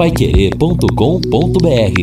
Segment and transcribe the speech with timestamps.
[0.00, 2.00] paiquerê.com.br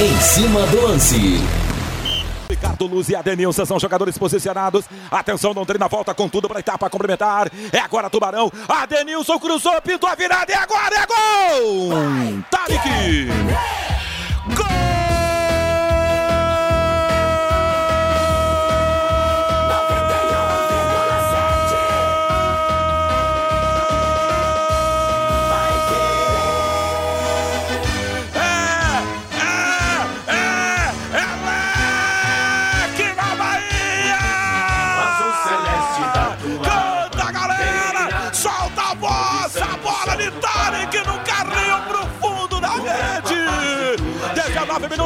[0.00, 1.40] Em cima do lance.
[2.48, 4.84] Ricardo Luz e Adenilson são jogadores posicionados.
[5.10, 7.50] Atenção, Londrina volta com tudo para a etapa complementar.
[7.72, 8.52] É agora Tubarão.
[8.68, 11.90] Adenilson cruzou, pintou a virada e agora é gol!
[12.48, 13.93] Tarek!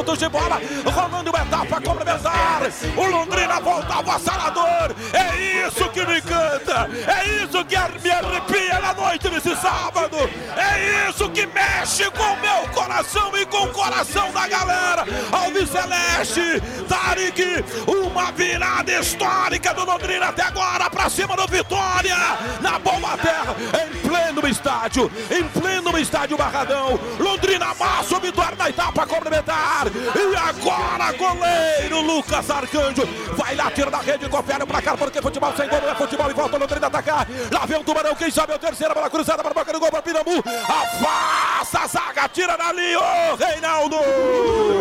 [0.09, 2.63] Minutos de bola, rolando uma etapa complementar.
[2.97, 4.95] O Londrina volta ao avassalador.
[5.13, 6.89] É isso que me encanta.
[7.07, 10.17] É isso que me arrepia na noite desse sábado.
[10.57, 15.05] É isso que mexe com o meu coração e com o coração da galera.
[15.31, 22.17] Alves Celeste, Tarek, uma virada histórica do Londrina até agora para cima do Vitória.
[22.61, 26.99] Na bomba terra, em pleno estádio, em pleno estádio Barradão.
[27.19, 29.87] Londrina amassa o Vitória na etapa complementar.
[30.15, 33.03] E agora, goleiro Lucas Arcanjo
[33.37, 36.31] vai lá, tira da rede, confere pra cá, porque futebol sem gol não é futebol
[36.31, 37.27] e volta o Londrina atacar.
[37.53, 39.81] Lá vem o Tubarão, quem sabe é o terceiro, bola cruzada para a boca do
[39.81, 40.43] gol para Pirambu.
[40.69, 44.78] Afasta a zaga, tira dali, ô Reinaldo!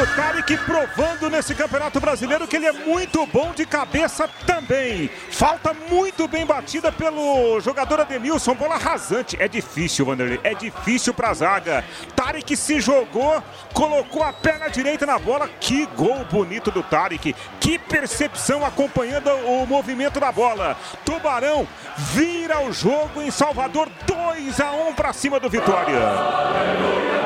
[0.00, 5.10] E o Tarek provando nesse Campeonato Brasileiro que ele é muito bom de cabeça também.
[5.30, 9.36] Falta muito bem batida pelo jogador Ademilson, bola rasante.
[9.38, 11.84] É difícil, Vanderlei, é difícil pra zaga.
[12.16, 13.42] Tarek se jogou,
[13.74, 15.46] colocou a perna direita na bola.
[15.60, 17.36] Que gol bonito do Tarek.
[17.60, 20.78] Que percepção acompanhando o movimento da bola.
[21.04, 27.19] Tubarão vira o jogo em Salvador, 2 a 1 para cima do Vitória.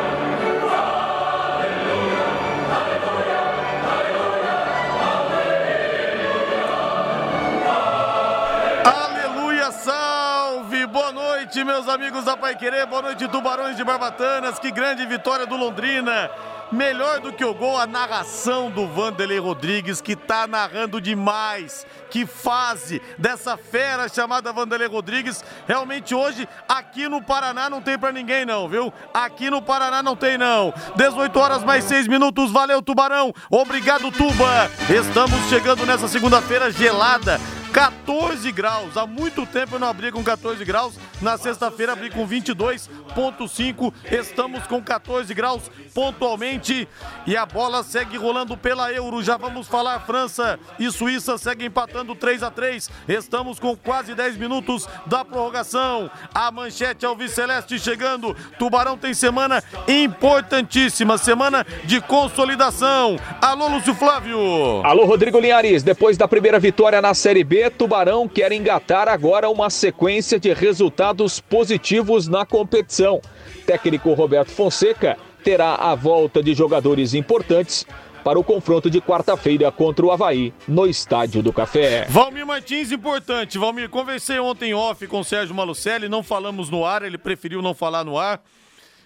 [11.54, 15.56] Noite, meus amigos da Pai Querer, boa noite, Tubarões de Barbatanas, que grande vitória do
[15.56, 16.28] Londrina.
[16.72, 21.86] Melhor do que o gol, a narração do Vanderlei Rodrigues, que tá narrando demais.
[22.10, 25.44] Que fase dessa fera chamada Vanderlei Rodrigues.
[25.68, 28.92] Realmente hoje, aqui no Paraná, não tem para ninguém, não, viu?
[29.12, 30.74] Aqui no Paraná não tem, não.
[30.96, 32.50] 18 horas mais 6 minutos.
[32.50, 33.32] Valeu, Tubarão.
[33.50, 34.68] Obrigado, Tuba.
[34.90, 37.38] Estamos chegando nessa segunda-feira gelada
[37.74, 38.96] 14 graus.
[38.96, 40.94] Há muito tempo eu não abri com 14 graus.
[41.20, 43.92] Na sexta-feira abri com 22,5.
[44.12, 46.86] Estamos com 14 graus pontualmente.
[47.26, 49.24] E a bola segue rolando pela Euro.
[49.24, 49.98] Já vamos falar.
[50.06, 56.08] França e Suíça seguem empatando 3 a 3 Estamos com quase 10 minutos da prorrogação.
[56.32, 58.36] A manchete Alves Celeste chegando.
[58.56, 61.18] Tubarão tem semana importantíssima.
[61.18, 63.16] Semana de consolidação.
[63.40, 64.38] Alô, Lúcio Flávio.
[64.84, 65.82] Alô, Rodrigo Linhares.
[65.82, 71.40] Depois da primeira vitória na Série B, Tubarão quer engatar agora uma sequência de resultados
[71.40, 73.20] positivos na competição.
[73.66, 77.86] Técnico Roberto Fonseca terá a volta de jogadores importantes
[78.24, 82.06] para o confronto de quarta-feira contra o Havaí, no Estádio do Café.
[82.08, 83.58] Valmir Martins, importante.
[83.58, 87.74] Valmir, conversei ontem off com o Sérgio Malucelli, não falamos no ar, ele preferiu não
[87.74, 88.40] falar no ar.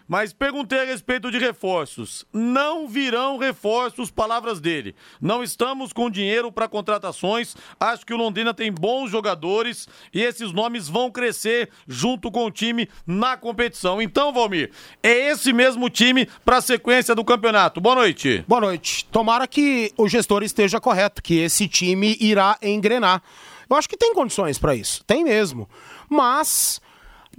[0.08, 2.24] Mas perguntei a respeito de reforços.
[2.32, 4.96] Não virão reforços, palavras dele.
[5.20, 7.54] Não estamos com dinheiro para contratações.
[7.78, 12.50] Acho que o Londrina tem bons jogadores e esses nomes vão crescer junto com o
[12.50, 14.00] time na competição.
[14.00, 14.70] Então, Valmir,
[15.02, 17.78] é esse mesmo time para a sequência do campeonato.
[17.78, 18.42] Boa noite.
[18.48, 19.04] Boa noite.
[19.12, 23.22] Tomara que o gestor esteja correto, que esse time irá engrenar.
[23.68, 25.04] Eu acho que tem condições para isso.
[25.04, 25.68] Tem mesmo.
[26.08, 26.80] Mas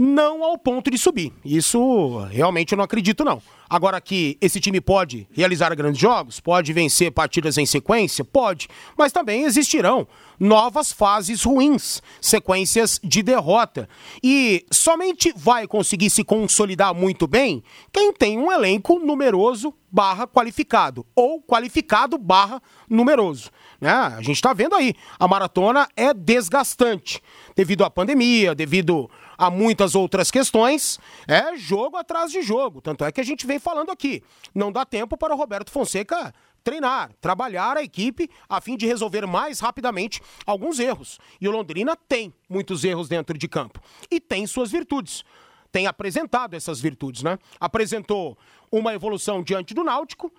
[0.02, 1.34] não ao ponto de subir.
[1.44, 3.42] Isso realmente eu não acredito, não.
[3.70, 9.12] Agora que esse time pode realizar grandes jogos, pode vencer partidas em sequência, pode, mas
[9.12, 10.08] também existirão
[10.40, 13.90] novas fases ruins, sequências de derrota.
[14.24, 17.62] E somente vai conseguir se consolidar muito bem
[17.92, 23.52] quem tem um elenco numeroso barra qualificado, ou qualificado barra numeroso.
[23.80, 23.92] Né?
[23.92, 27.22] A gente está vendo aí, a maratona é desgastante
[27.56, 32.82] devido à pandemia, devido a muitas outras questões, é jogo atrás de jogo.
[32.82, 34.22] Tanto é que a gente vem falando aqui.
[34.54, 39.26] Não dá tempo para o Roberto Fonseca treinar, trabalhar a equipe a fim de resolver
[39.26, 41.18] mais rapidamente alguns erros.
[41.40, 43.82] E o Londrina tem muitos erros dentro de campo
[44.12, 45.24] e tem suas virtudes.
[45.72, 47.38] Tem apresentado essas virtudes, né?
[47.60, 48.38] Apresentou
[48.72, 50.34] uma evolução diante do Náutico.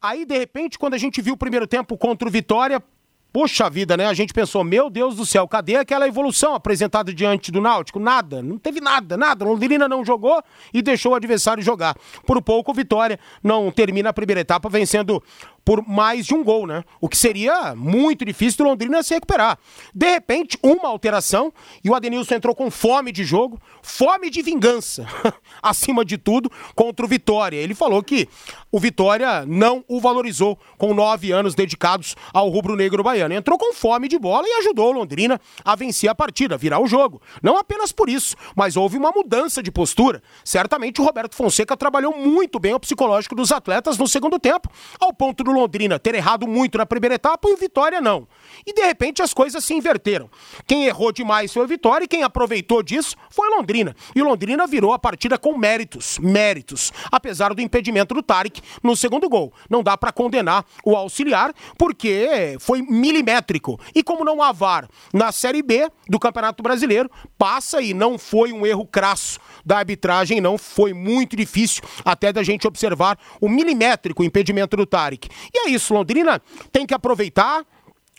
[0.00, 2.82] Aí, de repente, quando a gente viu o primeiro tempo contra o Vitória,
[3.30, 4.06] Poxa vida, né?
[4.06, 8.00] A gente pensou, meu Deus do céu, cadê aquela evolução apresentada diante do Náutico?
[8.00, 9.44] Nada, não teve nada, nada.
[9.44, 10.42] Londrina não jogou
[10.72, 11.94] e deixou o adversário jogar.
[12.26, 15.22] Por pouco, Vitória não termina a primeira etapa vencendo
[15.68, 16.82] por mais de um gol, né?
[16.98, 19.58] O que seria muito difícil do Londrina se recuperar.
[19.94, 21.52] De repente, uma alteração
[21.84, 25.06] e o Adenilson entrou com fome de jogo, fome de vingança,
[25.62, 27.58] acima de tudo, contra o Vitória.
[27.58, 28.26] Ele falou que
[28.72, 33.34] o Vitória não o valorizou com nove anos dedicados ao rubro-negro baiano.
[33.34, 36.86] Entrou com fome de bola e ajudou o Londrina a vencer a partida, virar o
[36.86, 37.20] jogo.
[37.42, 40.22] Não apenas por isso, mas houve uma mudança de postura.
[40.42, 45.12] Certamente o Roberto Fonseca trabalhou muito bem o psicológico dos atletas no segundo tempo, ao
[45.12, 48.26] ponto do Londrina ter errado muito na primeira etapa e o Vitória não.
[48.66, 50.30] E de repente as coisas se inverteram.
[50.66, 53.94] Quem errou demais foi o Vitória e quem aproveitou disso foi Londrina.
[54.14, 59.28] E Londrina virou a partida com méritos, méritos, apesar do impedimento do Tarek no segundo
[59.28, 59.52] gol.
[59.68, 63.78] Não dá para condenar o auxiliar porque foi milimétrico.
[63.94, 68.52] E como não há VAR na Série B do Campeonato Brasileiro, passa e não foi
[68.52, 74.24] um erro crasso da arbitragem, não foi muito difícil até da gente observar o milimétrico
[74.24, 75.28] impedimento do Tarek.
[75.54, 76.40] E é isso, Londrina
[76.70, 77.64] tem que aproveitar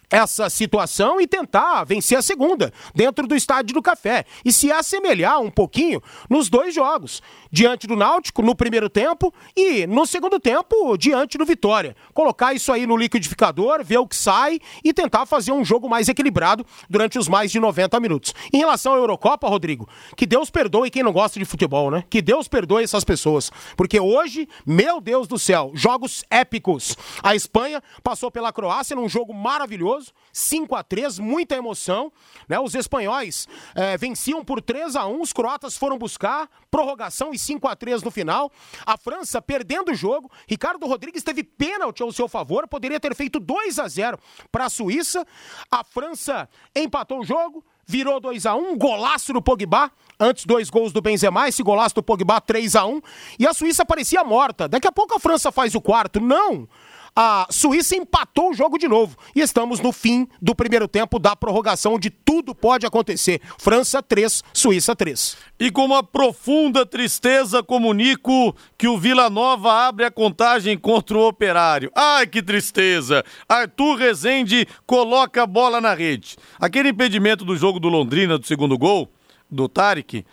[0.10, 5.40] essa situação e tentar vencer a segunda dentro do estádio do Café e se assemelhar
[5.40, 7.22] um pouquinho nos dois jogos,
[7.52, 11.96] diante do Náutico no primeiro tempo e no segundo tempo diante do Vitória.
[12.14, 16.10] Colocar isso aí no liquidificador, ver o que sai e tentar fazer um jogo mais
[16.10, 18.34] equilibrado durante os mais de 90 minutos.
[18.52, 22.04] Em relação à Eurocopa, Rodrigo, que Deus perdoe quem não gosta de futebol, né?
[22.10, 26.98] Que Deus perdoe essas pessoas, porque hoje, meu Deus do céu, jogos épicos.
[27.22, 29.99] A Espanha passou pela Croácia num jogo maravilhoso
[30.32, 32.12] 5 a 3 muita emoção.
[32.48, 32.60] Né?
[32.60, 37.68] Os espanhóis é, venciam por 3 a 1 os croatas foram buscar prorrogação e 5
[37.68, 38.52] a 3 no final.
[38.86, 40.32] A França perdendo o jogo.
[40.48, 44.20] Ricardo Rodrigues teve pênalti ao seu favor, poderia ter feito 2 a 0
[44.52, 45.26] para a Suíça.
[45.72, 50.92] A França empatou o jogo, virou 2 a 1 golaço do Pogba, antes dois gols
[50.92, 53.02] do Benzema, esse golaço do Pogba 3 a 1
[53.40, 54.68] e a Suíça parecia morta.
[54.68, 56.20] Daqui a pouco a França faz o quarto.
[56.20, 56.68] Não!
[57.16, 59.18] A Suíça empatou o jogo de novo.
[59.36, 63.42] E estamos no fim do primeiro tempo da prorrogação, onde tudo pode acontecer.
[63.58, 65.38] França 3, Suíça 3.
[65.60, 71.28] E com uma profunda tristeza comunico que o Vila Nova abre a contagem contra o
[71.28, 71.92] Operário.
[71.96, 73.24] Ai, que tristeza!
[73.48, 76.38] Arthur Rezende coloca a bola na rede.
[76.60, 79.12] Aquele impedimento do jogo do Londrina, do segundo gol,
[79.50, 80.26] do Tarek,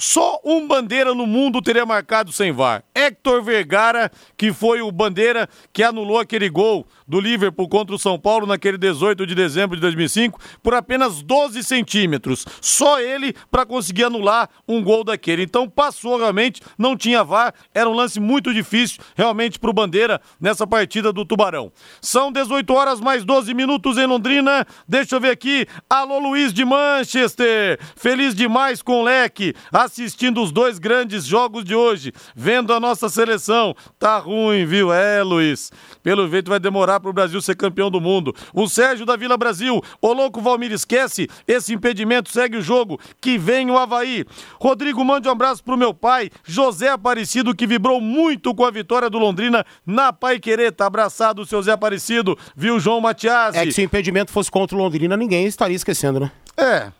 [0.00, 2.82] só um bandeira no mundo teria marcado sem VAR.
[2.94, 8.18] Hector Vergara, que foi o bandeira que anulou aquele gol do Liverpool contra o São
[8.18, 12.46] Paulo naquele 18 de dezembro de 2005 por apenas 12 centímetros.
[12.62, 15.42] Só ele para conseguir anular um gol daquele.
[15.42, 20.20] Então passou realmente, não tinha VAR, era um lance muito difícil realmente para o Bandeira
[20.40, 21.70] nessa partida do Tubarão.
[22.00, 24.66] São 18 horas mais 12 minutos em Londrina.
[24.88, 25.66] Deixa eu ver aqui.
[25.90, 27.78] Alô Luiz de Manchester.
[27.96, 29.54] Feliz demais com o Leque
[29.90, 33.74] assistindo os dois grandes jogos de hoje, vendo a nossa seleção.
[33.98, 34.92] Tá ruim, viu?
[34.92, 35.72] É, Luiz.
[36.00, 38.32] Pelo jeito vai demorar para o Brasil ser campeão do mundo.
[38.54, 43.36] O Sérgio da Vila Brasil, o louco Valmir esquece, esse impedimento segue o jogo, que
[43.36, 44.24] vem o Havaí.
[44.60, 49.10] Rodrigo, mande um abraço pro meu pai, José Aparecido, que vibrou muito com a vitória
[49.10, 50.70] do Londrina na Pai Querer.
[50.72, 53.56] Tá abraçado, seu Zé Aparecido, viu, João Matias?
[53.56, 56.30] É que se o impedimento fosse contra o Londrina, ninguém estaria esquecendo, né?
[56.56, 56.92] É,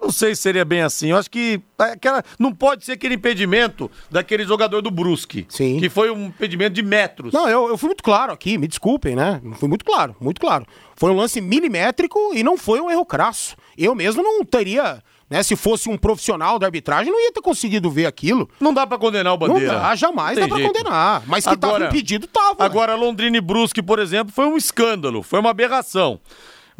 [0.00, 1.10] não sei se seria bem assim.
[1.10, 5.46] Eu acho que aquela, não pode ser aquele impedimento daquele jogador do Brusque.
[5.48, 5.78] Sim.
[5.78, 7.32] Que foi um impedimento de metros.
[7.32, 9.40] Não, eu, eu fui muito claro aqui, me desculpem, né?
[9.56, 10.64] Fui muito claro, muito claro.
[10.96, 13.56] Foi um lance milimétrico e não foi um erro crasso.
[13.76, 15.02] Eu mesmo não teria.
[15.30, 18.48] Né, se fosse um profissional da arbitragem, não ia ter conseguido ver aquilo.
[18.58, 19.74] Não dá para condenar o Bandeira.
[19.74, 21.22] Não dá, jamais dá para condenar.
[21.26, 22.64] Mas que agora, tava impedido, tava.
[22.64, 26.18] Agora, Londrina e Brusque, por exemplo, foi um escândalo, foi uma aberração.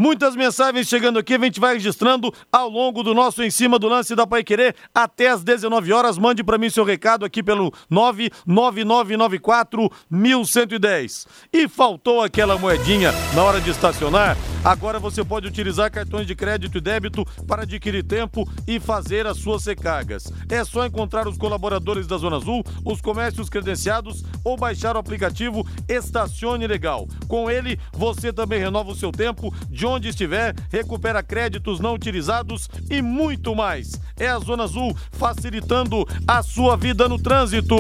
[0.01, 3.89] Muitas mensagens chegando aqui, a gente vai registrando ao longo do nosso Em Cima do
[3.89, 6.17] Lance da Pai Querer até às 19 horas.
[6.17, 11.27] Mande para mim seu recado aqui pelo 99994 1110.
[11.53, 14.37] E faltou aquela moedinha na hora de estacionar?
[14.65, 19.39] Agora você pode utilizar cartões de crédito e débito para adquirir tempo e fazer as
[19.39, 20.33] suas recargas.
[20.49, 25.67] É só encontrar os colaboradores da Zona Azul, os comércios credenciados ou baixar o aplicativo
[25.89, 27.09] Estacione Legal.
[27.27, 32.69] Com ele, você também renova o seu tempo de onde estiver, recupera créditos não utilizados
[32.91, 34.01] e muito mais.
[34.17, 37.77] É a Zona Azul facilitando a sua vida no trânsito.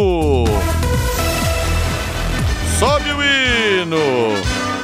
[2.78, 4.77] Sobe o hino!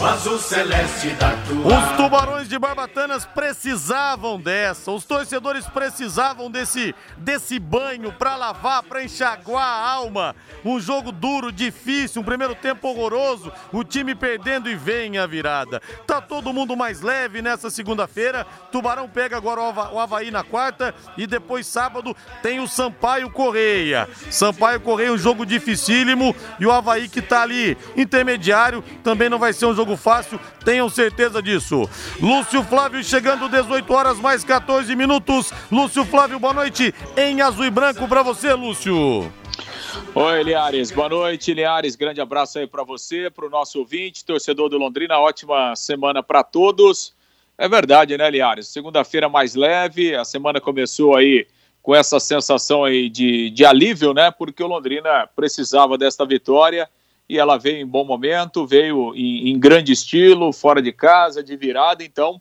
[0.00, 1.78] O azul celeste da tua.
[1.78, 4.90] Os tubarões de Barbatanas precisavam dessa.
[4.90, 10.34] Os torcedores precisavam desse, desse banho para lavar, para enxaguar a alma.
[10.64, 13.52] Um jogo duro, difícil, um primeiro tempo horroroso.
[13.70, 15.82] O time perdendo e vem a virada.
[16.06, 18.46] Tá todo mundo mais leve nessa segunda-feira.
[18.72, 19.60] Tubarão pega agora
[19.92, 24.08] o Havaí na quarta e depois sábado tem o Sampaio Correia.
[24.30, 28.82] Sampaio Correia, um jogo dificílimo e o Havaí que tá ali intermediário.
[29.04, 31.88] Também não vai ser um jogo fácil, tenham certeza disso.
[32.20, 35.52] Lúcio Flávio chegando 18 horas mais 14 minutos.
[35.70, 39.32] Lúcio Flávio, boa noite em azul e branco para você, Lúcio.
[40.14, 40.90] Oi, Liares.
[40.90, 41.96] Boa noite, Liares.
[41.96, 45.18] Grande abraço aí para você, para o nosso ouvinte, torcedor do Londrina.
[45.18, 47.14] Ótima semana para todos.
[47.56, 48.68] É verdade, né, Liares?
[48.68, 51.46] Segunda-feira mais leve, a semana começou aí
[51.82, 54.30] com essa sensação aí de, de alívio, né?
[54.30, 56.88] Porque o Londrina precisava desta vitória
[57.30, 61.56] e ela veio em bom momento, veio em, em grande estilo, fora de casa, de
[61.56, 62.40] virada, então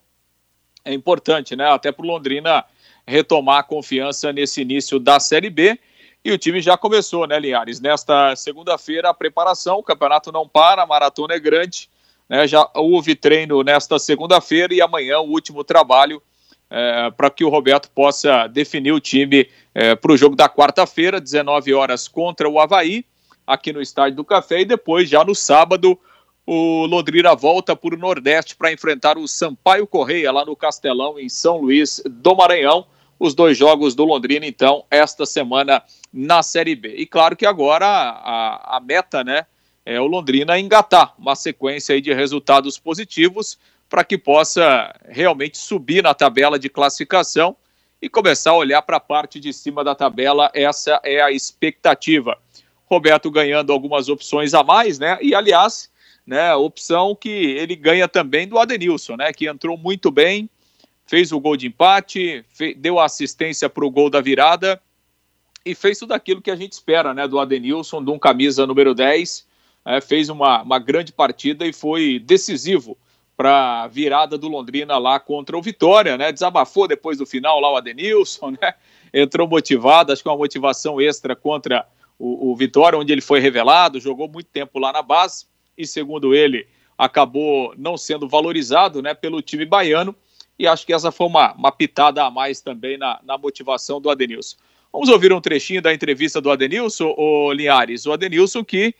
[0.83, 1.69] é importante, né?
[1.69, 2.65] Até para o Londrina
[3.05, 5.77] retomar a confiança nesse início da Série B.
[6.25, 7.79] E o time já começou, né, Linhares?
[7.79, 11.87] Nesta segunda-feira, a preparação, o campeonato não para, a maratona é grande.
[12.27, 12.47] Né?
[12.47, 16.19] Já houve treino nesta segunda-feira e amanhã o último trabalho
[16.67, 21.21] é, para que o Roberto possa definir o time é, para o jogo da quarta-feira,
[21.21, 23.05] 19 horas contra o Havaí
[23.49, 25.99] aqui no Estádio do Café e depois, já no sábado,
[26.45, 31.27] o Londrina volta para o Nordeste para enfrentar o Sampaio Correia lá no Castelão, em
[31.27, 32.85] São Luís do Maranhão.
[33.19, 36.95] Os dois jogos do Londrina, então, esta semana na Série B.
[36.95, 39.45] E claro que agora a, a meta, né,
[39.85, 43.57] é o Londrina engatar uma sequência aí de resultados positivos
[43.89, 47.57] para que possa realmente subir na tabela de classificação
[48.01, 50.49] e começar a olhar para a parte de cima da tabela.
[50.53, 52.37] Essa é a expectativa.
[52.89, 55.17] Roberto ganhando algumas opções a mais, né?
[55.21, 55.91] E aliás,
[56.25, 59.31] né, opção que ele ganha também do Adenilson, né?
[59.31, 60.49] Que entrou muito bem,
[61.05, 62.43] fez o gol de empate,
[62.77, 64.81] deu assistência para o gol da virada
[65.65, 67.27] e fez tudo aquilo que a gente espera, né?
[67.27, 69.47] Do Adenilson, de um camisa número 10,
[69.85, 72.97] é, fez uma, uma grande partida e foi decisivo
[73.37, 76.31] para a virada do Londrina lá contra o Vitória, né?
[76.31, 78.73] Desabafou depois do final lá o Adenilson, né?
[79.13, 81.87] Entrou motivado, acho que uma motivação extra contra
[82.19, 85.45] o, o Vitória, onde ele foi revelado, jogou muito tempo lá na base
[85.77, 90.13] e, segundo ele, acabou não sendo valorizado né, pelo time baiano.
[90.59, 94.09] E acho que essa foi uma, uma pitada a mais também na, na motivação do
[94.09, 94.57] Adenilson.
[94.91, 98.05] Vamos ouvir um trechinho da entrevista do Adenilson, o Linhares.
[98.05, 98.93] O Adenilson que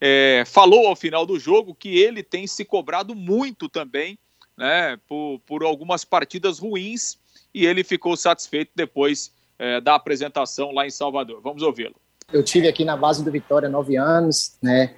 [0.00, 4.18] é, falou ao final do jogo que ele tem se cobrado muito também
[4.56, 7.18] né, por, por algumas partidas ruins
[7.54, 11.40] e ele ficou satisfeito depois é, da apresentação lá em Salvador.
[11.40, 11.94] Vamos ouvi-lo.
[12.32, 14.94] Eu tive aqui na base do Vitória nove anos, né?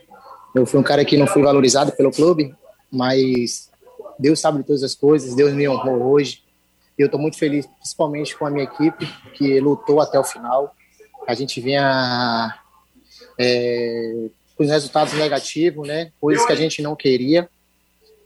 [0.54, 2.54] Eu fui um cara que não fui valorizado pelo clube,
[2.90, 3.70] mas
[4.18, 6.42] Deus sabe de todas as coisas, Deus me honrou hoje.
[6.98, 10.74] E eu estou muito feliz, principalmente com a minha equipe, que lutou até o final.
[11.26, 12.58] A gente vinha
[13.38, 16.10] é, com os resultados negativos, né?
[16.18, 17.50] Coisas que a gente não queria,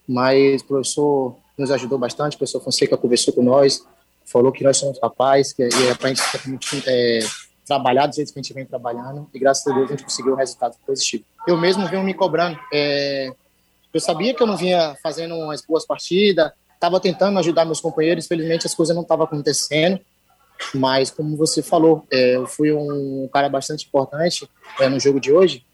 [0.06, 2.36] mas o professor nos ajudou bastante.
[2.36, 3.84] O professor Fonseca conversou com nós,
[4.24, 7.18] falou que nós somos capazes, que é para a gente é,
[7.66, 10.32] trabalhar do jeito que a gente vem trabalhando e graças a Deus a gente conseguiu
[10.32, 11.24] um resultado positivo.
[11.46, 12.58] Eu mesmo venho me cobrando.
[12.72, 13.32] É,
[13.92, 18.26] eu sabia que eu não vinha fazendo umas boas partidas, estava tentando ajudar meus companheiros,
[18.26, 20.00] felizmente as coisas não estavam acontecendo,
[20.74, 24.48] mas como você falou, é, eu fui um cara bastante importante
[24.78, 25.64] é, no jogo de hoje.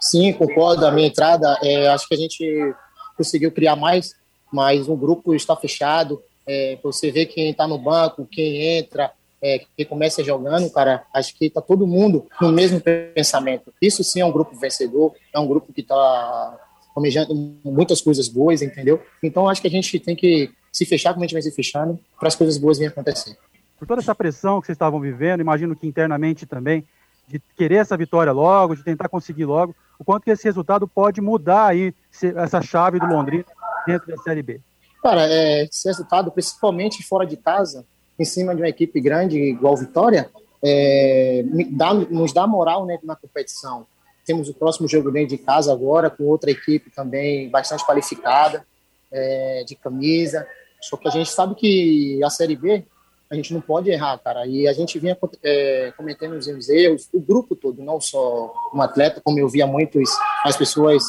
[0.00, 2.74] Sim, concordo, a minha entrada, é, acho que a gente
[3.16, 4.14] conseguiu criar mais,
[4.52, 9.10] mas o grupo está fechado, é, você vê quem está no banco, quem entra,
[9.44, 13.74] é, que começa jogando, cara, acho que tá todo mundo no mesmo pensamento.
[13.80, 16.58] Isso sim é um grupo vencedor, é um grupo que tá
[16.96, 19.02] almejando muitas coisas boas, entendeu?
[19.22, 22.00] Então acho que a gente tem que se fechar como a gente vem se fechando
[22.18, 23.36] para as coisas boas virem acontecer.
[23.78, 26.86] Por toda essa pressão que vocês estavam vivendo, imagino que internamente também,
[27.28, 31.20] de querer essa vitória logo, de tentar conseguir logo, o quanto que esse resultado pode
[31.20, 31.94] mudar aí
[32.36, 33.44] essa chave do Londrina
[33.86, 34.60] dentro da Série B?
[35.02, 37.84] Cara, é, esse resultado, principalmente fora de casa,
[38.18, 40.30] em cima de uma equipe grande igual Vitória,
[40.62, 43.86] é, dá, nos dá moral né, na competição.
[44.24, 48.64] Temos o próximo jogo dentro de casa agora, com outra equipe também bastante qualificada,
[49.12, 50.46] é, de camisa.
[50.80, 52.84] Só que a gente sabe que a Série B,
[53.30, 54.46] a gente não pode errar, cara.
[54.46, 59.20] E a gente vinha é, cometendo os erros, o grupo todo, não só um atleta,
[59.22, 60.08] como eu via muitas
[60.44, 61.02] as pessoas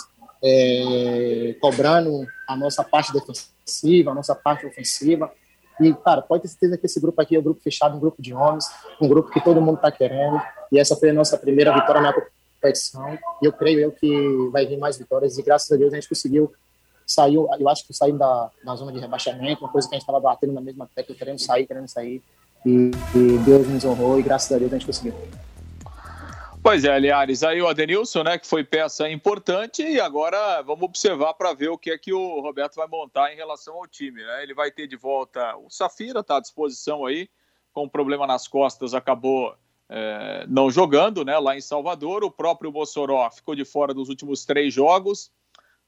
[0.43, 5.31] é, cobrando a nossa parte defensiva, a nossa parte ofensiva.
[5.79, 8.21] E, cara, pode ter certeza que esse grupo aqui é um grupo fechado, um grupo
[8.21, 8.65] de homens,
[9.01, 10.41] um grupo que todo mundo está querendo.
[10.71, 13.17] E essa foi a nossa primeira vitória na competição.
[13.41, 15.37] E eu creio eu que vai vir mais vitórias.
[15.37, 16.51] E graças a Deus a gente conseguiu
[17.05, 20.03] saiu, eu acho que saímos da, da zona de rebaixamento, uma coisa que a gente
[20.03, 22.21] estava batendo na mesma tecla, querendo sair, querendo sair.
[22.65, 25.13] E, e Deus nos honrou e graças a Deus a gente conseguiu.
[26.65, 31.35] Pois é, Aliares, aí o Adenilson, né, que foi peça importante, e agora vamos observar
[31.35, 34.41] para ver o que é que o Roberto vai montar em relação ao time, né?
[34.41, 37.29] Ele vai ter de volta o Safira, está à disposição aí,
[37.71, 39.55] com um problema nas costas, acabou
[39.87, 42.23] é, não jogando, né, lá em Salvador.
[42.23, 45.31] O próprio Mossoró ficou de fora dos últimos três jogos,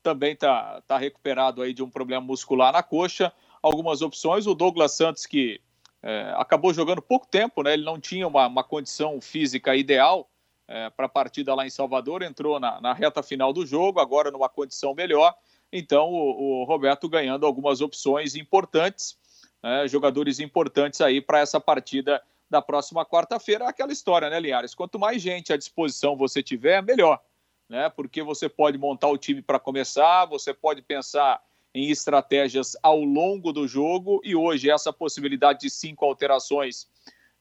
[0.04, 3.34] também está tá recuperado aí de um problema muscular na coxa.
[3.64, 5.60] Algumas opções, o Douglas Santos, que
[6.04, 10.30] é, acabou jogando pouco tempo, né, ele não tinha uma, uma condição física ideal,
[10.68, 14.30] é, para a partida lá em Salvador, entrou na, na, reta final do jogo, agora
[14.30, 15.34] numa condição melhor.
[15.72, 19.18] Então, o, o Roberto ganhando algumas opções importantes,
[19.64, 23.68] né, jogadores importantes aí para essa partida da próxima quarta-feira.
[23.68, 24.76] Aquela história, né, Linhares?
[24.76, 27.22] Quanto mais gente à disposição você tiver, melhor.
[27.70, 27.90] Né?
[27.90, 31.42] Porque você pode montar o time para começar, você pode pensar
[31.74, 36.88] em estratégias ao longo do jogo e hoje essa possibilidade de cinco alterações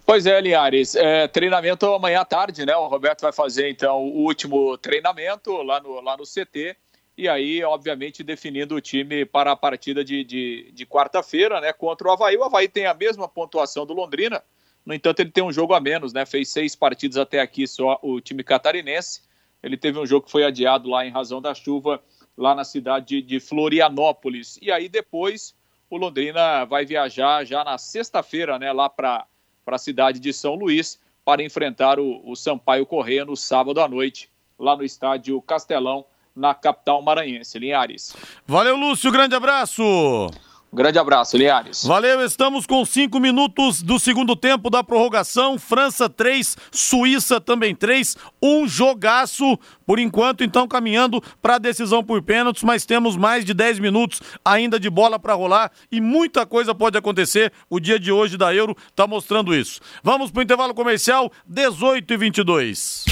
[0.05, 0.95] Pois é, Linhares.
[0.95, 2.75] É, treinamento amanhã à tarde, né?
[2.75, 6.77] O Roberto vai fazer então o último treinamento lá no, lá no CT.
[7.17, 11.73] E aí, obviamente, definindo o time para a partida de, de, de quarta-feira, né?
[11.73, 12.37] Contra o Havaí.
[12.37, 14.43] O Havaí tem a mesma pontuação do Londrina,
[14.85, 16.25] no entanto, ele tem um jogo a menos, né?
[16.25, 19.21] Fez seis partidas até aqui só o time catarinense.
[19.63, 21.99] Ele teve um jogo que foi adiado lá em razão da chuva,
[22.37, 24.59] lá na cidade de Florianópolis.
[24.61, 25.55] E aí depois
[25.89, 28.71] o Londrina vai viajar já na sexta-feira, né?
[28.71, 29.25] Lá para
[29.65, 34.29] a cidade de São Luís para enfrentar o, o Sampaio Correia no sábado à noite,
[34.59, 37.57] lá no estádio Castelão, na capital maranhense.
[37.57, 38.15] Linhares.
[38.45, 39.11] Valeu, Lúcio.
[39.11, 40.29] Grande abraço.
[40.75, 41.85] Um grande abraço, Liares.
[41.85, 45.57] Valeu, estamos com cinco minutos do segundo tempo da prorrogação.
[45.57, 48.17] França 3, Suíça também 3.
[48.43, 53.53] Um jogaço, por enquanto, então caminhando para a decisão por pênaltis, mas temos mais de
[53.53, 57.53] 10 minutos ainda de bola para rolar e muita coisa pode acontecer.
[57.69, 59.79] O dia de hoje da Euro está mostrando isso.
[60.03, 63.05] Vamos para o intervalo comercial, 18 e 22.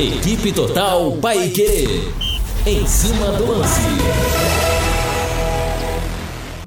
[0.00, 2.08] Equipe Total Paique.
[2.66, 4.57] Em cima do lance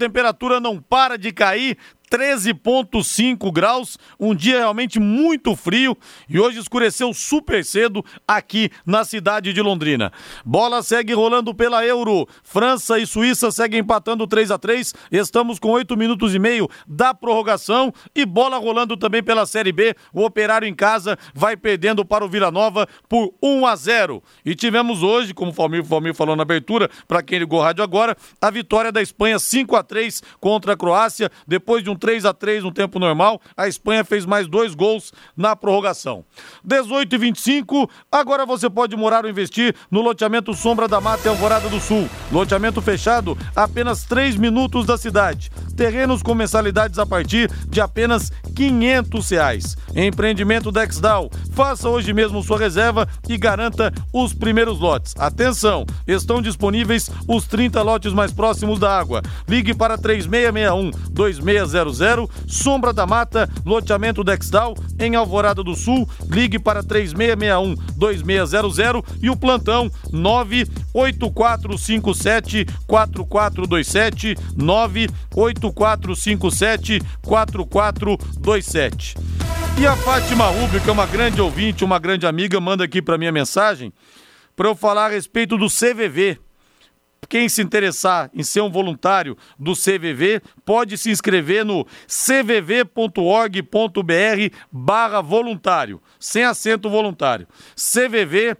[0.01, 1.77] temperatura não para de cair.
[2.11, 5.97] 13,5 graus, um dia realmente muito frio
[6.27, 10.11] e hoje escureceu super cedo aqui na cidade de Londrina.
[10.45, 12.27] Bola segue rolando pela Euro.
[12.43, 17.13] França e Suíça seguem empatando 3 a 3 Estamos com 8 minutos e meio da
[17.13, 19.95] prorrogação e bola rolando também pela Série B.
[20.13, 24.21] O Operário em casa vai perdendo para o Vila Nova por 1 a 0.
[24.45, 27.83] E tivemos hoje, como o Falmir, Falmir falou na abertura, para quem ligou o rádio
[27.83, 32.25] agora, a vitória da Espanha 5 a 3 contra a Croácia, depois de um 3
[32.25, 33.39] a 3 no tempo normal.
[33.55, 36.25] A Espanha fez mais dois gols na prorrogação.
[36.63, 41.69] 18 e 25, agora você pode morar ou investir no loteamento Sombra da Mata Alvorada
[41.69, 42.09] do Sul.
[42.31, 45.51] Loteamento fechado, apenas 3 minutos da cidade.
[45.77, 49.77] Terrenos com mensalidades a partir de apenas 500 reais.
[49.95, 51.29] Empreendimento Dexdal.
[51.53, 55.13] Faça hoje mesmo sua reserva e garanta os primeiros lotes.
[55.17, 59.21] Atenção, estão disponíveis os 30 lotes mais próximos da água.
[59.47, 61.90] Ligue para 3661 2600
[62.47, 66.07] Sombra da Mata, loteamento Dexdal, em Alvorada do Sul.
[66.29, 79.15] Ligue para 3661 2600 e o plantão 98457 4427 98457 4427.
[79.79, 83.17] E a Fátima Rubio, que é uma grande ouvinte, uma grande amiga, manda aqui para
[83.17, 83.91] minha mensagem
[84.55, 86.37] para eu falar a respeito do CVV
[87.31, 93.63] quem se interessar em ser um voluntário do CVV, pode se inscrever no cvv.org.br
[94.69, 97.47] barra voluntário, sem acento voluntário.
[97.73, 98.57] cvv.org.br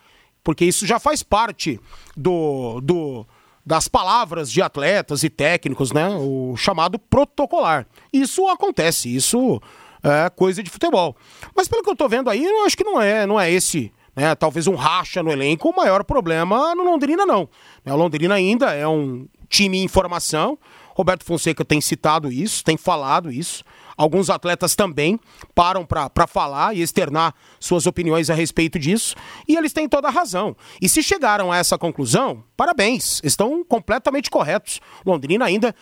[0.48, 1.78] porque isso já faz parte
[2.16, 3.28] do, do
[3.66, 6.08] das palavras de atletas e técnicos, né?
[6.08, 7.86] O chamado protocolar.
[8.14, 9.62] Isso acontece, isso
[10.02, 11.18] é coisa de futebol.
[11.54, 13.92] Mas pelo que eu tô vendo aí, eu acho que não é, não é esse
[14.16, 17.50] né, talvez um racha no elenco, o maior problema no Londrina não.
[17.86, 20.58] O Londrina ainda é um time em formação.
[20.96, 23.66] Roberto Fonseca tem citado isso, tem falado isso.
[23.98, 25.20] Alguns atletas também
[25.56, 29.16] param para falar e externar suas opiniões a respeito disso.
[29.48, 30.56] E eles têm toda a razão.
[30.80, 34.80] E se chegaram a essa conclusão, parabéns, estão completamente corretos.
[35.04, 35.74] Londrina ainda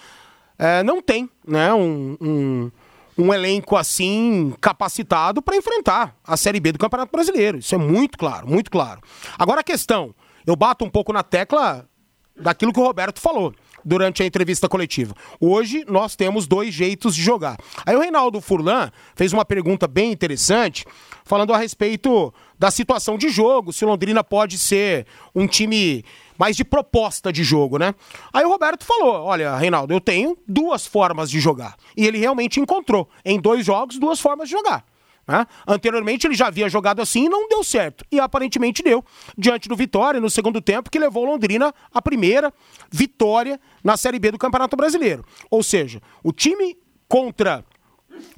[0.58, 2.72] é, não tem né, um, um,
[3.18, 7.58] um elenco assim capacitado para enfrentar a Série B do Campeonato Brasileiro.
[7.58, 9.02] Isso é muito claro, muito claro.
[9.38, 10.16] Agora a questão,
[10.48, 11.86] eu bato um pouco na tecla
[12.40, 13.54] daquilo que o Roberto falou
[13.86, 15.14] durante a entrevista coletiva.
[15.40, 17.58] Hoje nós temos dois jeitos de jogar.
[17.86, 20.84] Aí o Reinaldo Furlan fez uma pergunta bem interessante,
[21.24, 26.04] falando a respeito da situação de jogo, se Londrina pode ser um time
[26.38, 27.94] mais de proposta de jogo, né?
[28.34, 31.76] Aí o Roberto falou: olha, Reinaldo, eu tenho duas formas de jogar.
[31.96, 34.84] E ele realmente encontrou em dois jogos duas formas de jogar.
[35.28, 35.46] Né?
[35.68, 38.06] Anteriormente ele já havia jogado assim e não deu certo.
[38.12, 39.04] E aparentemente deu,
[39.38, 42.54] diante do Vitória, no segundo tempo, que levou Londrina à primeira
[42.92, 45.24] vitória na Série B do Campeonato Brasileiro.
[45.50, 47.64] Ou seja, o time contra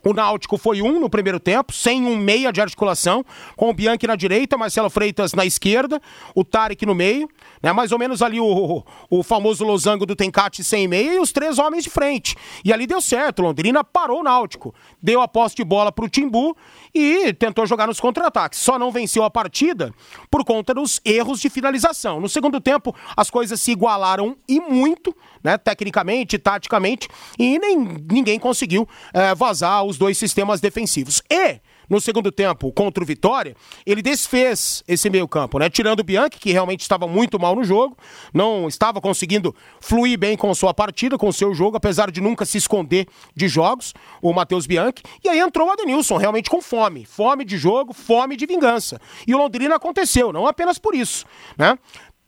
[0.03, 4.07] o Náutico foi um no primeiro tempo, sem um meia de articulação, com o Bianchi
[4.07, 6.01] na direita, Marcelo Freitas na esquerda,
[6.33, 7.29] o Tarek no meio,
[7.61, 7.73] né?
[7.73, 11.59] mais ou menos ali o, o famoso losango do Tencate sem meia e os três
[11.59, 12.35] homens de frente.
[12.63, 16.09] E ali deu certo, Londrina parou o Náutico, deu a posse de bola para o
[16.09, 16.55] Timbu
[16.93, 18.59] e tentou jogar nos contra-ataques.
[18.59, 19.93] Só não venceu a partida
[20.31, 22.19] por conta dos erros de finalização.
[22.19, 25.15] No segundo tempo, as coisas se igualaram e muito,
[25.47, 25.57] né?
[25.57, 27.07] tecnicamente, taticamente,
[27.39, 27.77] e nem,
[28.11, 31.21] ninguém conseguiu é, vazar os dois sistemas defensivos.
[31.29, 33.55] E no segundo tempo contra o Vitória,
[33.85, 35.69] ele desfez esse meio-campo, né?
[35.69, 37.95] Tirando o Bianchi, que realmente estava muito mal no jogo,
[38.33, 42.57] não estava conseguindo fluir bem com sua partida, com seu jogo, apesar de nunca se
[42.57, 45.01] esconder de jogos, o Matheus Bianchi.
[45.23, 47.05] E aí entrou o Adenilson, realmente com fome.
[47.05, 48.99] Fome de jogo, fome de vingança.
[49.25, 51.25] E o Londrina aconteceu, não apenas por isso,
[51.57, 51.79] né?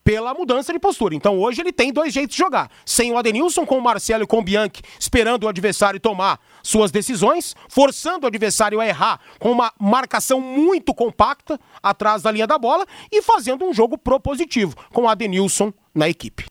[0.10, 1.13] Pela mudança de postura.
[1.13, 2.72] Então hoje ele tem dois jeitos de jogar.
[2.84, 6.89] Sem o Adenilson, com o Marcelo e com o Bianchi, esperando o adversário tomar suas
[6.89, 12.58] decisões, forçando o adversário a errar com uma marcação muito compacta atrás da linha da
[12.58, 16.48] bola e fazendo um jogo propositivo com o Adenilson na equipe.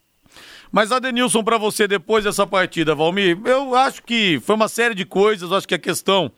[0.71, 5.05] Mas Adenilson, para você, depois dessa partida, Valmir, eu acho que foi uma série de
[5.05, 6.31] coisas, acho que a questão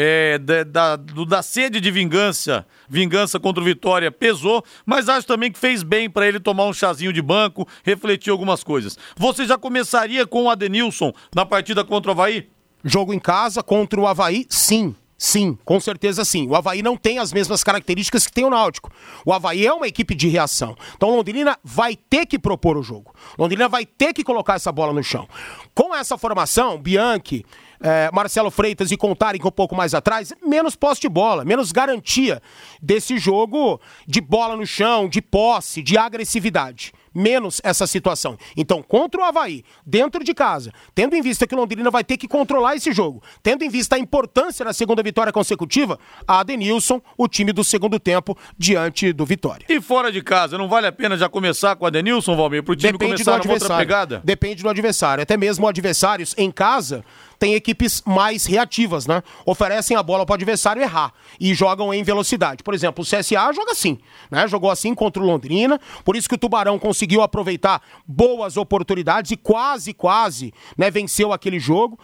[0.00, 5.26] é, da, da, do, da, sede de vingança, vingança contra o Vitória pesou, mas acho
[5.26, 8.96] também que fez bem para ele tomar um chazinho de banco, refletir algumas coisas.
[9.16, 12.48] Você já começaria com o Adenilson na partida contra o Havaí?
[12.84, 14.94] Jogo em casa contra o Havaí, sim.
[15.20, 16.46] Sim, com certeza sim.
[16.46, 18.92] O Havaí não tem as mesmas características que tem o Náutico.
[19.26, 20.76] O Havaí é uma equipe de reação.
[20.94, 23.12] Então Londrina vai ter que propor o jogo.
[23.36, 25.28] Londrina vai ter que colocar essa bola no chão.
[25.74, 27.44] Com essa formação, Bianchi,
[27.80, 32.42] é, Marcelo Freitas e contarem um pouco mais atrás, menos posse de bola, menos garantia
[32.80, 36.92] desse jogo de bola no chão, de posse, de agressividade.
[37.14, 38.38] menos essa situação.
[38.56, 42.16] Então, contra o Havaí, dentro de casa, tendo em vista que o Londrina vai ter
[42.16, 47.00] que controlar esse jogo, tendo em vista a importância da segunda vitória consecutiva, a Adenilson,
[47.16, 49.66] o time do segundo tempo, diante do Vitória.
[49.68, 52.76] E fora de casa, não vale a pena já começar com a Denilson, Valmir, pro
[52.76, 54.22] time Depende começar numa outra pegada?
[54.24, 55.22] Depende do adversário.
[55.22, 57.04] Até mesmo adversários em casa
[57.38, 59.22] têm equipes mais reativas, né?
[59.46, 62.62] Oferecem a bola para o adversário errar e jogam em velocidade.
[62.62, 63.98] Por exemplo, o CSA joga assim,
[64.30, 64.46] né?
[64.48, 69.36] Jogou assim contra o Londrina, por isso que o Tubarão conseguiu aproveitar boas oportunidades e
[69.36, 71.98] quase, quase, né, venceu aquele jogo.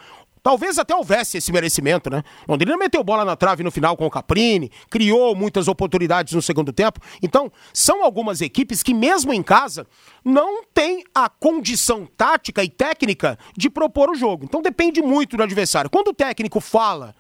[0.45, 2.23] Talvez até houvesse esse merecimento, né?
[2.47, 6.71] Londrina meteu bola na trave no final com o Caprini, criou muitas oportunidades no segundo
[6.71, 7.01] tempo.
[7.23, 9.87] Então, são algumas equipes que, mesmo em casa,
[10.23, 14.45] não têm a condição tática e técnica de propor o jogo.
[14.45, 15.89] Então, depende muito do adversário.
[15.89, 17.15] Quando o técnico fala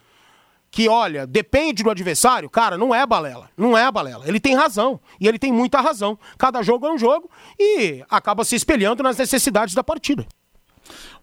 [0.70, 3.48] que, olha, depende do adversário, cara, não é balela.
[3.56, 4.28] Não é balela.
[4.28, 5.00] Ele tem razão.
[5.18, 6.18] E ele tem muita razão.
[6.36, 10.26] Cada jogo é um jogo e acaba se espelhando nas necessidades da partida.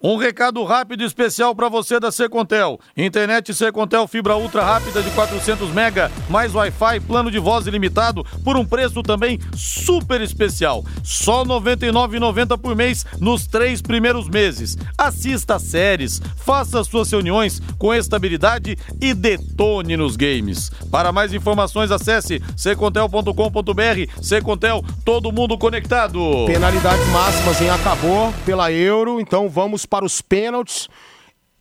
[0.03, 2.79] Um recado rápido e especial para você da Secontel.
[2.97, 8.57] Internet Secontel fibra ultra rápida de 400 mega, mais Wi-Fi, plano de voz ilimitado por
[8.57, 10.83] um preço também super especial.
[11.03, 14.75] Só R$ 99,90 por mês nos três primeiros meses.
[14.97, 20.71] Assista séries, faça suas reuniões com estabilidade e detone nos games.
[20.89, 24.19] Para mais informações acesse secontel.com.br.
[24.19, 26.45] Secontel, todo mundo conectado.
[26.47, 30.87] Penalidades máximas em acabou pela Euro, então vamos para os pênaltis.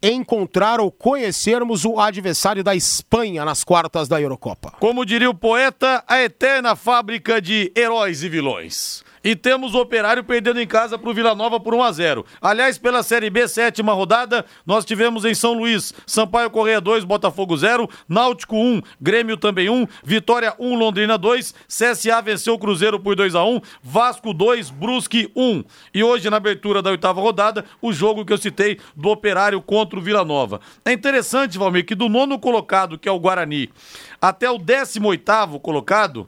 [0.03, 4.73] Encontrar ou conhecermos o adversário da Espanha nas quartas da Eurocopa.
[4.81, 9.05] Como diria o poeta, a eterna fábrica de heróis e vilões.
[9.23, 12.25] E temos o Operário perdendo em casa para o Vila Nova por 1 a 0.
[12.41, 17.55] Aliás, pela Série B, sétima rodada, nós tivemos em São Luís, Sampaio Correia 2, Botafogo
[17.55, 23.15] 0, Náutico 1, Grêmio também 1, Vitória 1, Londrina 2, CSA venceu o Cruzeiro por
[23.15, 25.65] 2 a 1, Vasco 2, Brusque 1.
[25.93, 29.99] E hoje, na abertura da oitava rodada, o jogo que eu citei do Operário contra
[29.99, 30.63] o Vila Nova.
[30.83, 33.69] É interessante, Valmir, que do nono colocado, que é o Guarani,
[34.21, 36.27] até o décimo oitavo colocado,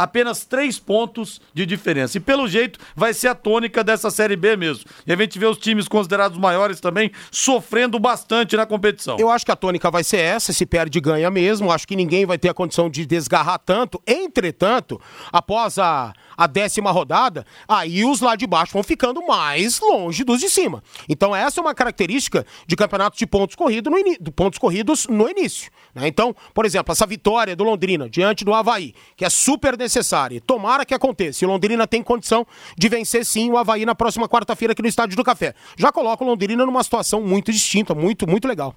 [0.00, 2.16] apenas três pontos de diferença.
[2.16, 4.86] E pelo jeito vai ser a tônica dessa Série B mesmo.
[5.06, 9.18] E a gente vê os times considerados maiores também sofrendo bastante na competição.
[9.18, 11.70] Eu acho que a tônica vai ser essa, se perde ganha mesmo.
[11.70, 14.02] Acho que ninguém vai ter a condição de desgarrar tanto.
[14.06, 14.98] Entretanto,
[15.30, 20.40] após a, a décima rodada, aí os lá de baixo vão ficando mais longe dos
[20.40, 20.82] de cima.
[21.10, 25.70] Então essa é uma característica de campeonatos de pontos, corrido no pontos corridos no início.
[25.94, 26.06] Né?
[26.06, 30.84] Então, por exemplo, essa vitória do Londrina diante do Havaí, que é super necessária, tomara
[30.84, 31.44] que aconteça.
[31.44, 34.88] E o Londrina tem condição de vencer sim o Havaí na próxima quarta-feira aqui no
[34.88, 35.54] Estádio do Café.
[35.76, 38.74] Já coloca o Londrina numa situação muito distinta, muito, muito legal.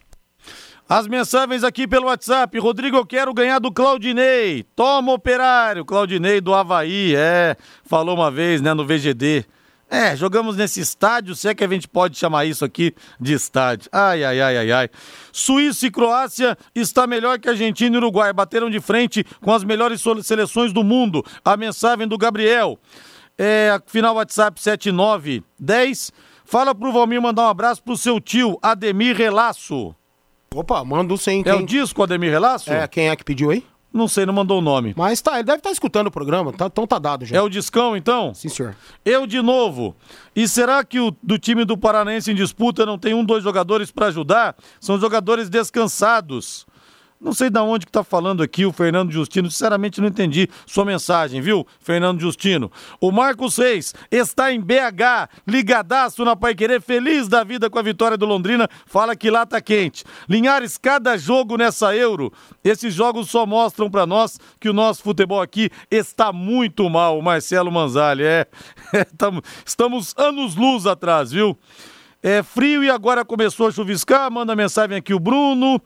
[0.88, 2.60] As mensagens aqui pelo WhatsApp.
[2.60, 4.64] Rodrigo, eu quero ganhar do Claudinei.
[4.76, 5.86] Toma, operário.
[5.86, 7.56] Claudinei do Havaí, é.
[7.86, 9.46] Falou uma vez, né, no VGD.
[9.94, 13.88] É, jogamos nesse estádio, se é que a gente pode chamar isso aqui de estádio.
[13.92, 14.90] Ai, ai, ai, ai, ai.
[15.32, 18.34] Suíça e Croácia está melhor que Argentina e Uruguai.
[18.34, 21.24] Bateram de frente com as melhores seleções do mundo.
[21.46, 22.80] A mensagem do Gabriel.
[23.38, 26.12] É, final WhatsApp 7910.
[26.44, 29.96] Fala pro Valmir mandar um abraço pro seu tio, Ademir Relaço.
[30.56, 31.54] Opa, manda sem É quem...
[31.54, 32.74] o disco Ademir Relaço?
[32.74, 33.64] É, quem é que pediu aí?
[33.94, 34.96] Não sei, não mandou o nome.
[34.98, 37.38] Mas tá, ele deve estar escutando o programa, tá, então tá dado já.
[37.38, 38.34] É o discão, então?
[38.34, 38.76] Sim, senhor.
[39.06, 39.96] Eu de novo.
[40.36, 43.92] E será que o do time do Paranaense em disputa não tem um, dois jogadores
[43.92, 44.56] para ajudar?
[44.82, 46.66] São jogadores descansados.
[47.24, 49.50] Não sei de onde que tá falando aqui o Fernando Justino.
[49.50, 52.70] Sinceramente não entendi sua mensagem, viu, Fernando Justino?
[53.00, 57.82] O Marcos Reis está em BH, ligadaço na Pai Querer, feliz da vida com a
[57.82, 58.68] vitória do Londrina.
[58.86, 60.04] Fala que lá tá quente.
[60.28, 62.30] Linhares, cada jogo nessa Euro,
[62.62, 67.22] esses jogos só mostram para nós que o nosso futebol aqui está muito mal.
[67.22, 68.46] Marcelo Manzali, é.
[69.18, 71.58] Tamo- estamos anos-luz atrás, viu?
[72.22, 74.30] É frio e agora começou a chuviscar.
[74.30, 75.82] Manda mensagem aqui o Bruno.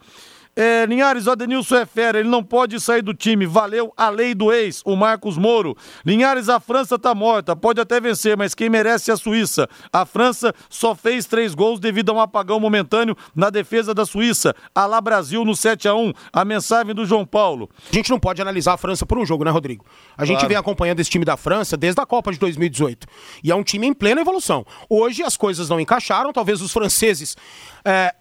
[0.60, 3.46] É, Linhares, o Adenilson é fera, ele não pode sair do time.
[3.46, 5.76] Valeu a lei do ex, o Marcos Moro.
[6.04, 9.68] Linhares, a França tá morta, pode até vencer, mas quem merece é a Suíça.
[9.92, 14.52] A França só fez três gols devido a um apagão momentâneo na defesa da Suíça.
[14.74, 17.70] Alá Brasil no 7 a 1 A mensagem do João Paulo.
[17.92, 19.84] A gente não pode analisar a França por um jogo, né, Rodrigo?
[20.16, 20.48] A gente Claro.
[20.48, 23.06] vem acompanhando esse time da França desde a Copa de 2018.
[23.44, 24.66] E é um time em plena evolução.
[24.90, 27.36] Hoje as coisas não encaixaram, talvez os franceses.
[27.84, 28.12] é,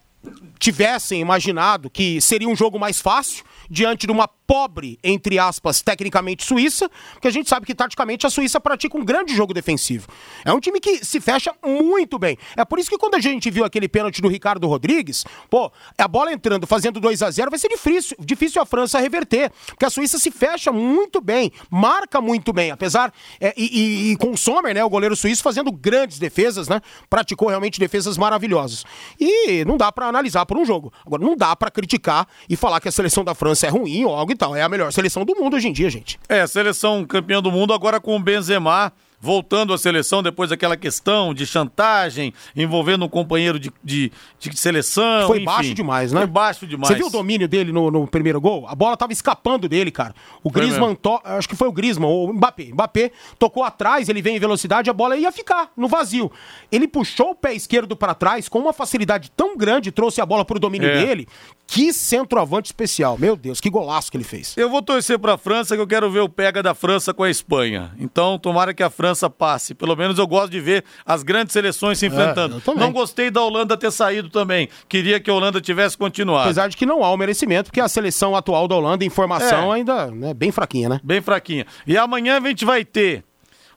[0.59, 6.45] tivessem imaginado que seria um jogo mais fácil diante de uma pobre, entre aspas, tecnicamente
[6.45, 10.07] Suíça, porque a gente sabe que taticamente a Suíça pratica um grande jogo defensivo.
[10.45, 12.37] É um time que se fecha muito bem.
[12.55, 16.07] É por isso que quando a gente viu aquele pênalti do Ricardo Rodrigues, pô, a
[16.07, 19.89] bola entrando, fazendo 2 a 0 vai ser difícil, difícil a França reverter, porque a
[19.89, 24.37] Suíça se fecha muito bem, marca muito bem, apesar é, e, e, e, com o
[24.37, 28.85] Sommer, né, o goleiro suíço fazendo grandes defesas, né, praticou realmente defesas maravilhosas.
[29.19, 30.93] E não dá para analisar por um jogo.
[31.05, 34.15] Agora não dá para criticar e falar que a seleção da França é ruim ou
[34.15, 34.55] algo tal.
[34.55, 36.19] É a melhor seleção do mundo hoje em dia, gente.
[36.27, 41.33] É, seleção campeã do mundo agora com o Benzema voltando à seleção depois daquela questão
[41.33, 45.27] de chantagem envolvendo um companheiro de, de, de seleção.
[45.27, 45.45] Foi enfim.
[45.45, 46.21] baixo demais, né?
[46.21, 46.87] Foi baixo demais.
[46.87, 48.67] Você viu o domínio dele no, no primeiro gol?
[48.67, 50.13] A bola tava escapando dele, cara.
[50.43, 51.19] O Griezmann, to...
[51.23, 52.65] acho que foi o Griezmann, ou o Mbappé.
[52.71, 56.31] Mbappé tocou atrás, ele vem em velocidade, a bola ia ficar no vazio.
[56.71, 60.45] Ele puxou o pé esquerdo para trás com uma facilidade tão grande, trouxe a bola
[60.45, 61.05] pro domínio É.
[61.05, 61.27] dele.
[61.65, 63.17] Que centroavante especial.
[63.17, 64.55] Meu Deus, que golaço que ele fez.
[64.55, 67.29] Eu vou torcer pra França, que eu quero ver o pega da França com a
[67.29, 67.91] Espanha.
[67.99, 69.73] Então, tomara que a França passe.
[69.75, 72.55] Pelo menos eu gosto de ver as grandes seleções se enfrentando.
[72.55, 72.79] É, eu também.
[72.81, 74.67] Não gostei da Holanda ter saído também.
[74.89, 76.43] Queria que a Holanda tivesse continuado.
[76.45, 79.73] Apesar de que não há o merecimento, porque a seleção atual da Holanda em formação
[79.73, 79.77] É.
[79.77, 80.99] ainda é né, bem fraquinha, né?
[81.03, 81.65] Bem fraquinha.
[81.85, 83.23] E amanhã a gente vai ter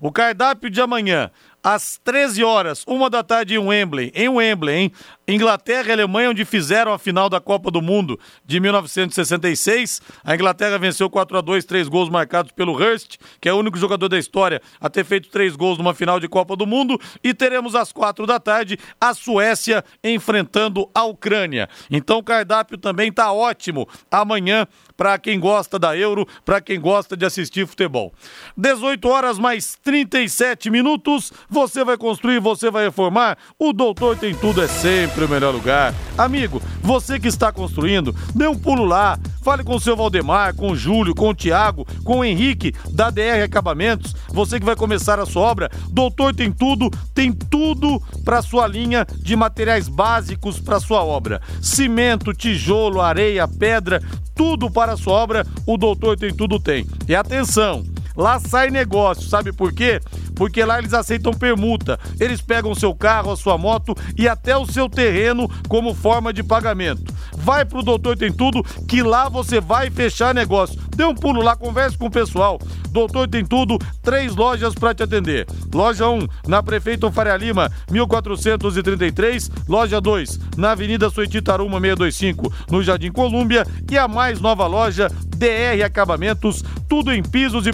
[0.00, 1.30] o cardápio de amanhã.
[1.62, 4.92] Às 13 horas, uma da tarde em Wembley, em Wembley, hein?
[5.32, 10.00] Inglaterra e Alemanha, onde fizeram a final da Copa do Mundo de 1966.
[10.24, 13.78] A Inglaterra venceu 4 a 2 três gols marcados pelo Hurst, que é o único
[13.78, 17.00] jogador da história a ter feito três gols numa final de Copa do Mundo.
[17.22, 21.68] E teremos às quatro da tarde a Suécia enfrentando a Ucrânia.
[21.88, 24.66] Então o cardápio também tá ótimo amanhã
[24.96, 28.12] para quem gosta da Euro, para quem gosta de assistir futebol.
[28.56, 34.60] 18 horas mais 37 minutos, você vai construir, você vai reformar, o Doutor Tem Tudo
[34.60, 35.94] é sempre o melhor lugar.
[36.16, 40.70] Amigo, você que está construindo, dê um pulo lá, fale com o seu Valdemar, com
[40.70, 45.18] o Júlio, com o Tiago, com o Henrique, da DR Acabamentos, você que vai começar
[45.18, 50.80] a sua obra, Doutor Tem Tudo, tem tudo para sua linha de materiais básicos para
[50.80, 51.40] sua obra.
[51.60, 54.02] Cimento, tijolo, areia, pedra,
[54.34, 56.86] tudo para a sua obra, o Doutor Tem Tudo tem.
[57.08, 57.84] E atenção,
[58.20, 59.98] lá sai negócio, sabe por quê?
[60.34, 61.98] Porque lá eles aceitam permuta.
[62.18, 66.42] Eles pegam seu carro, a sua moto e até o seu terreno como forma de
[66.42, 67.12] pagamento.
[67.36, 70.78] Vai pro Doutor Tem Tudo, que lá você vai fechar negócio.
[70.94, 72.58] Dê um pulo lá, converse com o pessoal.
[72.90, 75.46] Doutor Tem Tudo, três lojas para te atender.
[75.72, 79.50] Loja 1, na Prefeito Faria Lima, 1433.
[79.68, 83.66] Loja 2, na Avenida Sueti Taruma 625, no Jardim Colúmbia.
[83.90, 87.72] E a mais nova loja, DR Acabamentos, tudo em pisos e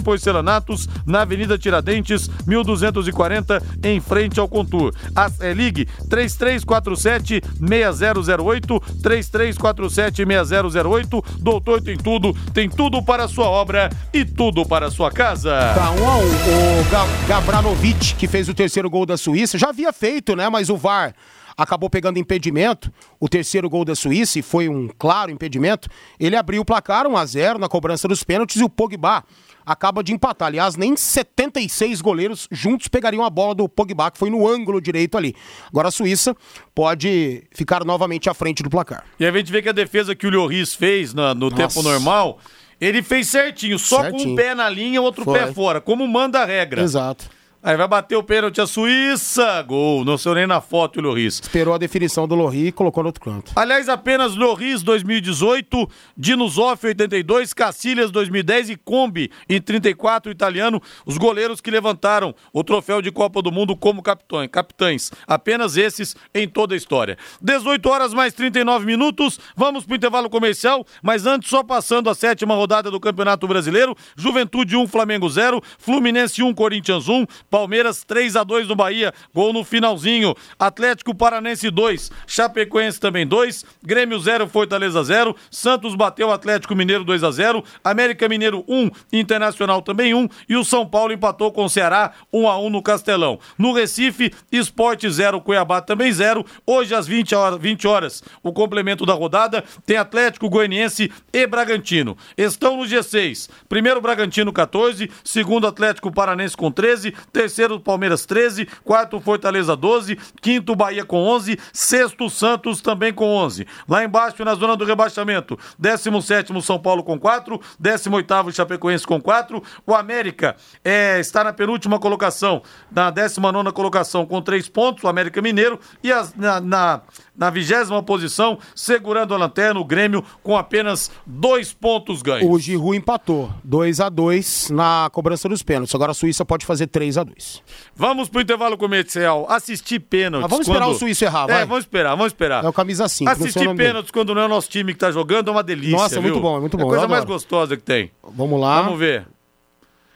[1.05, 4.93] na Avenida Tiradentes, 1240, em frente ao Contour.
[5.15, 11.23] As, é, ligue 3347 6008, 3347 6008.
[11.39, 15.51] Doutor tem tudo, tem tudo para a sua obra e tudo para a sua casa.
[15.75, 16.27] Tá um a um.
[16.27, 20.49] O Ga- Gabranovic, que fez o terceiro gol da Suíça, já havia feito, né?
[20.49, 21.13] Mas o VAR
[21.57, 22.91] acabou pegando impedimento.
[23.19, 25.89] O terceiro gol da Suíça, e foi um claro impedimento.
[26.19, 29.23] Ele abriu o placar 1 a 0 na cobrança dos pênaltis e o Pogba
[29.67, 30.47] acaba de empatar.
[30.47, 35.17] Aliás, nem 76 goleiros juntos pegariam a bola do Pogba, que foi no ângulo direito
[35.17, 35.35] ali.
[35.67, 36.35] Agora a Suíça
[36.73, 39.03] pode ficar novamente à frente do placar.
[39.19, 41.81] E aí a gente vê que a defesa que o Lloris fez na- no tempo
[41.83, 42.39] normal,
[42.79, 44.35] ele fez certinho, só com um Certinho.
[44.35, 45.37] pé na linha, outro Foi.
[45.39, 46.81] pé fora, como manda a regra.
[46.81, 47.29] Exato.
[47.63, 51.39] Aí vai bater o pênalti a Suíça, gol, não saiu nem na foto o Lloris.
[51.41, 53.51] Esperou a definição do Lohri e colocou no outro canto.
[53.55, 61.59] Aliás, apenas Loris 2018, Dinosoff 82, Cacilhas 2010 e Kombi em 34 italiano, os goleiros
[61.59, 65.11] que levantaram o troféu de Copa do Mundo como capitães, capitães.
[65.25, 67.17] Apenas esses em toda a história.
[67.41, 72.53] 18 horas mais 39 minutos, vamos pro intervalo comercial, mas antes só passando a sétima
[72.53, 78.43] rodada do Campeonato Brasileiro, Juventude 1, Flamengo 0, Fluminense 1, Corinthians 1, Palmeiras 3 a
[78.43, 80.35] 2 no Bahia, gol no finalzinho.
[80.59, 87.23] Atlético Paranense 2, Chapecoense também 2, Grêmio 0, Fortaleza 0, Santos bateu Atlético Mineiro 2
[87.23, 91.69] a 0, América Mineiro 1, Internacional também 1 e o São Paulo empatou com o
[91.69, 93.39] Ceará 1 a 1 no Castelão.
[93.57, 96.45] No Recife, Esporte 0, Cuiabá também 0.
[96.65, 102.17] Hoje às 20 horas, 20 horas, o complemento da rodada tem Atlético Goianiense e Bragantino.
[102.37, 103.49] Estão no G6.
[103.69, 110.75] Primeiro Bragantino 14, segundo Atlético Paranense com 13, terceiro Palmeiras 13, quarto Fortaleza 12, quinto
[110.75, 113.67] Bahia com 11, sexto Santos também com 11.
[113.87, 119.61] Lá embaixo na zona do rebaixamento, 17 São Paulo com 4, 18 Chapecoense com 4,
[119.85, 125.39] o América é, está na penúltima colocação, na 19 colocação com 3 pontos, o América
[125.39, 127.01] Mineiro, e as, na, na
[127.37, 132.49] na vigésima posição, segurando a lanterna, o Grêmio com apenas dois pontos ganhos.
[132.49, 135.93] O Giroud empatou, 2 a 2 na cobrança dos pênaltis.
[135.93, 137.63] Agora a Suíça pode fazer 3 a 2
[137.95, 139.45] Vamos pro intervalo comercial.
[139.49, 140.41] Assistir pênaltis.
[140.41, 140.95] Mas vamos esperar quando...
[140.95, 141.61] o Suíço errar, vai.
[141.61, 142.65] É, vamos esperar, vamos esperar.
[142.65, 143.29] É o camisa 5.
[143.29, 145.95] Assistir pênaltis quando não é o nosso time que tá jogando é uma delícia.
[145.95, 146.23] Nossa, viu?
[146.23, 146.83] muito bom, é muito bom.
[146.83, 148.11] É a coisa mais gostosa que tem.
[148.23, 148.81] Vamos lá.
[148.81, 149.27] Vamos ver.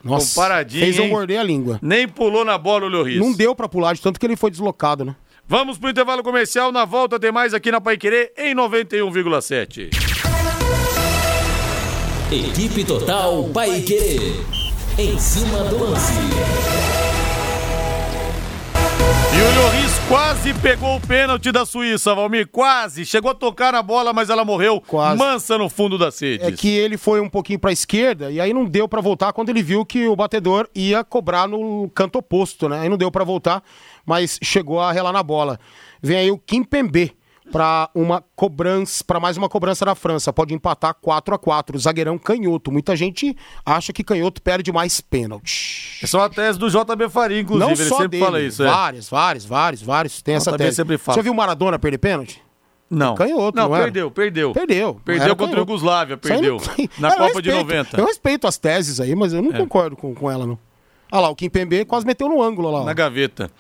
[0.03, 1.11] Nossa, Comparadinho, fez eu hein?
[1.11, 1.79] morder a língua.
[1.81, 3.19] Nem pulou na bola o Lloris.
[3.19, 5.15] Não deu pra pular de tanto que ele foi deslocado, né?
[5.47, 6.71] Vamos pro intervalo comercial.
[6.71, 9.89] Na volta tem mais aqui na Paiquerê em 91,7.
[12.31, 14.33] Equipe Total Paiquerê.
[14.97, 16.13] Em cima do lance.
[19.33, 22.47] E o Lloris quase pegou o pênalti da Suíça, Valmir.
[22.51, 23.05] Quase.
[23.05, 25.17] Chegou a tocar na bola, mas ela morreu Quase.
[25.17, 26.43] mansa no fundo da sede.
[26.43, 29.49] É que ele foi um pouquinho pra esquerda e aí não deu pra voltar quando
[29.49, 32.81] ele viu que o batedor ia cobrar no canto oposto, né?
[32.81, 33.63] Aí não deu pra voltar,
[34.05, 35.59] mas chegou a relar na bola.
[36.01, 37.15] Vem aí o Kim Pembe
[37.51, 41.77] para uma cobrança, para mais uma cobrança da França, pode empatar 4 a 4.
[41.79, 42.71] Zagueirão canhoto.
[42.71, 43.35] Muita gente
[43.65, 45.99] acha que canhoto perde mais pênalti.
[46.01, 47.65] Essa é uma tese do JB Faria, inclusive.
[47.65, 48.63] Não ele só sempre dele, fala isso.
[48.63, 48.67] é.
[48.67, 50.77] vários, vários, vários, vários tem essa tese.
[50.77, 51.17] sempre fala.
[51.17, 52.41] Já viu o Maradona perder pênalti?
[52.89, 53.15] Não.
[53.15, 54.51] Canhoto, não, não perdeu, perdeu.
[54.51, 55.01] Perdeu.
[55.05, 55.59] Perdeu contra a canhoto.
[55.71, 56.57] Iugoslávia, Isso aí perdeu.
[56.77, 58.01] não Na Eu Copa de respeito, 90.
[58.01, 59.57] Eu respeito as teses aí, mas eu não É.
[59.57, 60.57] concordo com, com ela, não.
[61.11, 62.81] Olha lá, o Kim Pembe quase meteu no ângulo lá.
[62.81, 62.85] ó.
[62.85, 63.51] Na gaveta.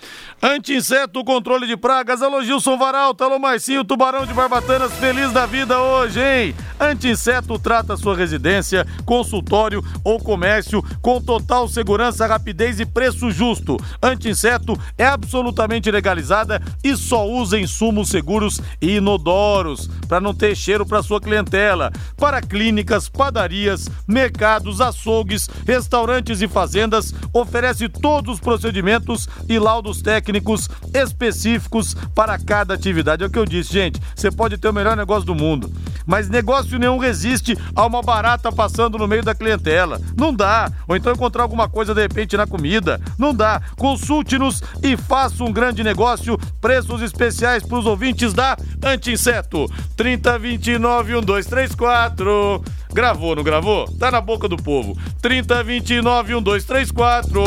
[0.41, 2.21] Anti-inseto, controle de pragas.
[2.21, 3.25] Alô, Gilson Varalta.
[3.25, 4.93] Alô, Marcinho, tubarão de Barbatanas.
[4.93, 6.55] Feliz da vida hoje, hein?
[6.79, 13.77] Anti-inseto trata sua residência, consultório ou comércio com total segurança, rapidez e preço justo.
[14.01, 20.85] Anti-inseto é absolutamente legalizada e só usa insumos seguros e inodoros para não ter cheiro
[20.85, 21.91] para sua clientela.
[22.17, 30.69] Para clínicas, padarias, mercados, açougues, restaurantes e fazendas, oferece todos os procedimentos e laudos técnicos
[30.93, 33.23] específicos para cada atividade.
[33.23, 34.01] É o que eu disse, gente.
[34.15, 35.71] Você pode ter o melhor negócio do mundo,
[36.05, 39.99] mas negócio nenhum resiste a uma barata passando no meio da clientela.
[40.17, 40.71] Não dá.
[40.87, 42.99] Ou então encontrar alguma coisa de repente na comida.
[43.17, 43.61] Não dá.
[43.77, 46.37] Consulte-nos e faça um grande negócio.
[46.59, 49.69] Preços especiais para os ouvintes da Anti-Inseto.
[49.95, 52.63] 3029 1234.
[52.93, 53.87] Gravou, não gravou?
[53.97, 54.97] Tá na boca do povo.
[55.21, 57.41] 3029 1234.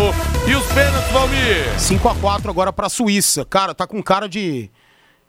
[0.49, 1.79] E os pênaltis, Valmir?
[1.81, 3.45] 5 a 4 agora pra Suíça.
[3.45, 4.71] Cara, tá com cara de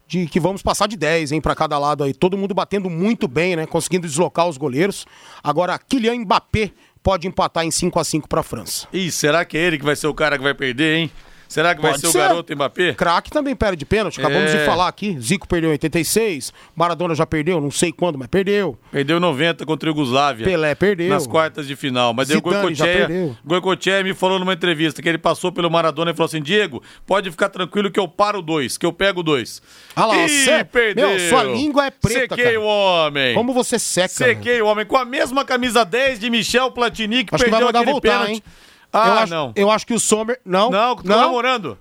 [0.08, 2.14] de que vamos passar de 10, hein, pra cada lado aí.
[2.14, 5.06] Todo mundo batendo muito bem, né, conseguindo deslocar os goleiros.
[5.44, 8.88] Agora Kylian Mbappé pode empatar em 5 a 5 pra França.
[8.94, 11.12] Ih, será que é ele que vai ser o cara que vai perder, hein?
[11.48, 12.18] Será que vai Pode ser, ser.
[12.18, 12.94] o garoto Mbappé?
[12.94, 14.58] Craque também perde pênalti, acabamos É.
[14.60, 15.18] de falar aqui.
[15.20, 18.78] Zico perdeu em 86, Maradona já perdeu, não sei quando, mas perdeu.
[18.92, 20.46] Perdeu 90 contra a Iugoslávia.
[20.46, 21.10] Pelé perdeu.
[21.10, 22.14] Nas quartas de final.
[22.14, 23.38] Mas o Zidane já Goicoechea, perdeu.
[23.46, 27.30] Goicoechea me falou numa entrevista que ele passou pelo Maradona e falou assim: Diego, pode
[27.32, 29.62] ficar tranquilo que eu paro dois, que eu pego dois.
[29.96, 31.10] Ah lá, Ih, cê- perdeu.
[31.10, 32.60] meu, sua língua é preta, Sequei cara.
[32.60, 33.34] o homem.
[33.36, 34.08] Como você seca.
[34.10, 34.86] Sequei o homem.
[34.86, 37.92] Com a mesma camisa 10 de Michel Platini, que Acho que vai perdeu mandar aquele
[37.92, 38.32] voltar, pênalti.
[38.34, 38.44] hein?
[38.92, 39.54] Ah, eu acho, não.
[39.56, 40.40] Eu acho que o Sommer.
[40.46, 40.70] Não.
[40.70, 41.78] Não, tô namorando.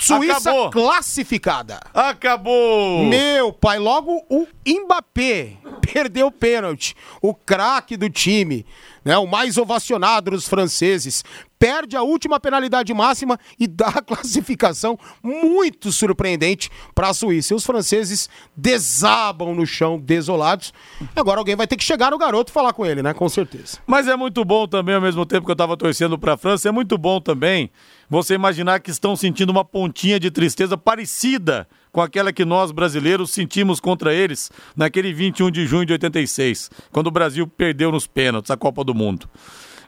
[0.00, 0.70] Suíça Acabou.
[0.70, 1.78] classificada.
[1.92, 3.04] Acabou.
[3.04, 5.58] Meu pai, logo o Mbappé
[5.92, 6.96] perdeu o pênalti.
[7.20, 8.64] O craque do time,
[9.04, 11.24] né, o mais ovacionado dos franceses,
[11.58, 17.52] perde a última penalidade máxima e dá a classificação muito surpreendente para a Suíça.
[17.52, 20.72] E os franceses desabam no chão, desolados.
[21.14, 23.12] Agora alguém vai ter que chegar no garoto e falar com ele, né?
[23.12, 23.78] Com certeza.
[23.86, 26.72] Mas é muito bom também, ao mesmo tempo que eu tava torcendo pra França, é
[26.72, 27.70] muito bom também
[28.08, 33.30] você imaginar que estão sentindo uma pontinha de tristeza parecida com aquela que nós brasileiros
[33.30, 38.50] sentimos contra eles naquele 21 de junho de 86, quando o Brasil perdeu nos pênaltis
[38.50, 39.28] a Copa do Mundo.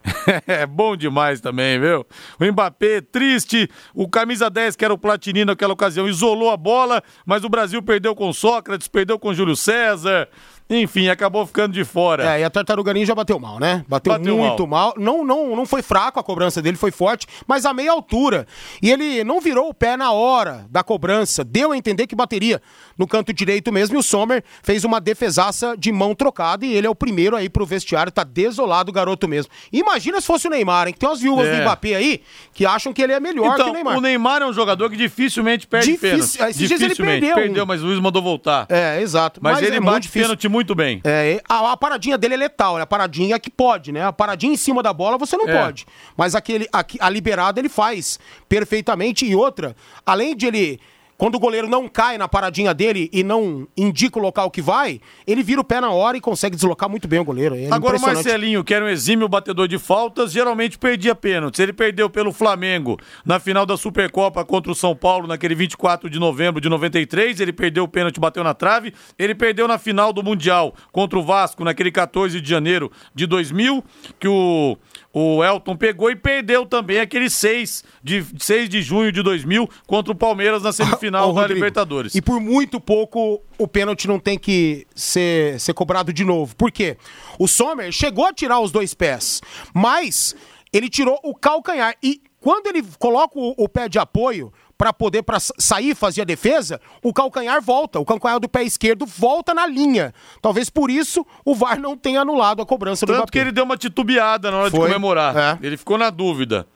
[0.46, 2.06] É bom demais também, viu?
[2.38, 3.68] O Mbappé, triste.
[3.94, 7.82] O camisa 10, que era o Platini naquela ocasião, isolou a bola, mas o Brasil
[7.82, 10.28] perdeu com Sócrates, perdeu com Júlio César.
[10.72, 12.36] Enfim, acabou ficando de fora.
[12.36, 13.84] É, e a Tartaruga Ninja bateu mal, né?
[13.86, 14.94] Bateu, Bateu muito mal.
[14.96, 18.46] Não, não, não foi fraco a cobrança dele, foi forte, mas a meia altura.
[18.80, 22.60] E ele não virou o pé na hora da cobrança, deu a entender que bateria
[22.98, 23.96] no canto direito mesmo.
[23.96, 27.48] E o Sommer fez uma defesaça de mão trocada e ele é o primeiro aí
[27.48, 29.50] pro vestiário, tá desolado o garoto mesmo.
[29.72, 30.92] Imagina se fosse o Neymar, hein?
[30.94, 31.56] Que tem umas viúvas É.
[31.56, 32.22] do Mbappé aí
[32.52, 33.98] que acham que ele é melhor que Então, o Neymar.
[33.98, 36.50] o Neymar é um jogador que dificilmente perde Difícil- pênalti.
[36.56, 37.34] esses dias ele perdeu um.
[37.34, 38.66] Perdeu, mas o Luiz mandou voltar.
[38.68, 39.40] É, exato.
[39.42, 41.00] Mas, ele é bate muito pênalti muito bem.
[41.04, 44.04] É, a, a paradinha dele é letal, é a paradinha que pode, né?
[44.04, 45.62] A paradinha em cima da bola você não É.
[45.62, 45.86] pode.
[46.16, 48.18] Mas aquele, a, a liberada ele faz
[48.48, 49.24] perfeitamente.
[49.24, 49.74] E outra,
[50.04, 50.80] além de ele.
[51.22, 55.00] Quando o goleiro não cai na paradinha dele e não indica o local que vai,
[55.24, 57.54] ele vira o pé na hora e consegue deslocar muito bem o goleiro.
[57.54, 58.00] É Agora o.
[58.00, 61.60] Marcelinho, que era um exímio batedor de faltas, geralmente perdia pênaltis.
[61.60, 66.18] Ele perdeu pelo Flamengo na final da Supercopa contra o São Paulo, naquele 24 de
[66.18, 67.38] novembro de 93.
[67.38, 68.92] Ele perdeu o pênalti, bateu na trave.
[69.16, 73.84] Ele perdeu na final do Mundial contra o Vasco, naquele 14 de janeiro de 2000,
[74.18, 74.76] que o,
[75.12, 80.12] o Elton pegou e perdeu também aquele 6 de, 6 de junho de 2000 contra
[80.12, 82.14] o Palmeiras na semifinal Ô, da Rodrigo, Libertadores.
[82.14, 86.54] E por muito pouco o pênalti não tem que ser, ser cobrado de novo.
[86.56, 86.96] Por quê?
[87.38, 89.40] O Sommer chegou a tirar os dois pés,
[89.74, 90.34] mas
[90.72, 91.94] ele tirou o calcanhar.
[92.02, 96.22] E quando ele coloca o, o pé de apoio para poder pra sa- sair fazer
[96.22, 98.00] a defesa, o calcanhar volta.
[98.00, 100.12] O calcanhar do pé esquerdo volta na linha.
[100.40, 103.62] Talvez por isso o VAR não tenha anulado a cobrança do Tanto que ele deu
[103.64, 105.36] uma titubeada na hora de Foi, comemorar.
[105.36, 105.58] é.
[105.64, 106.66] Ele ficou na dúvida.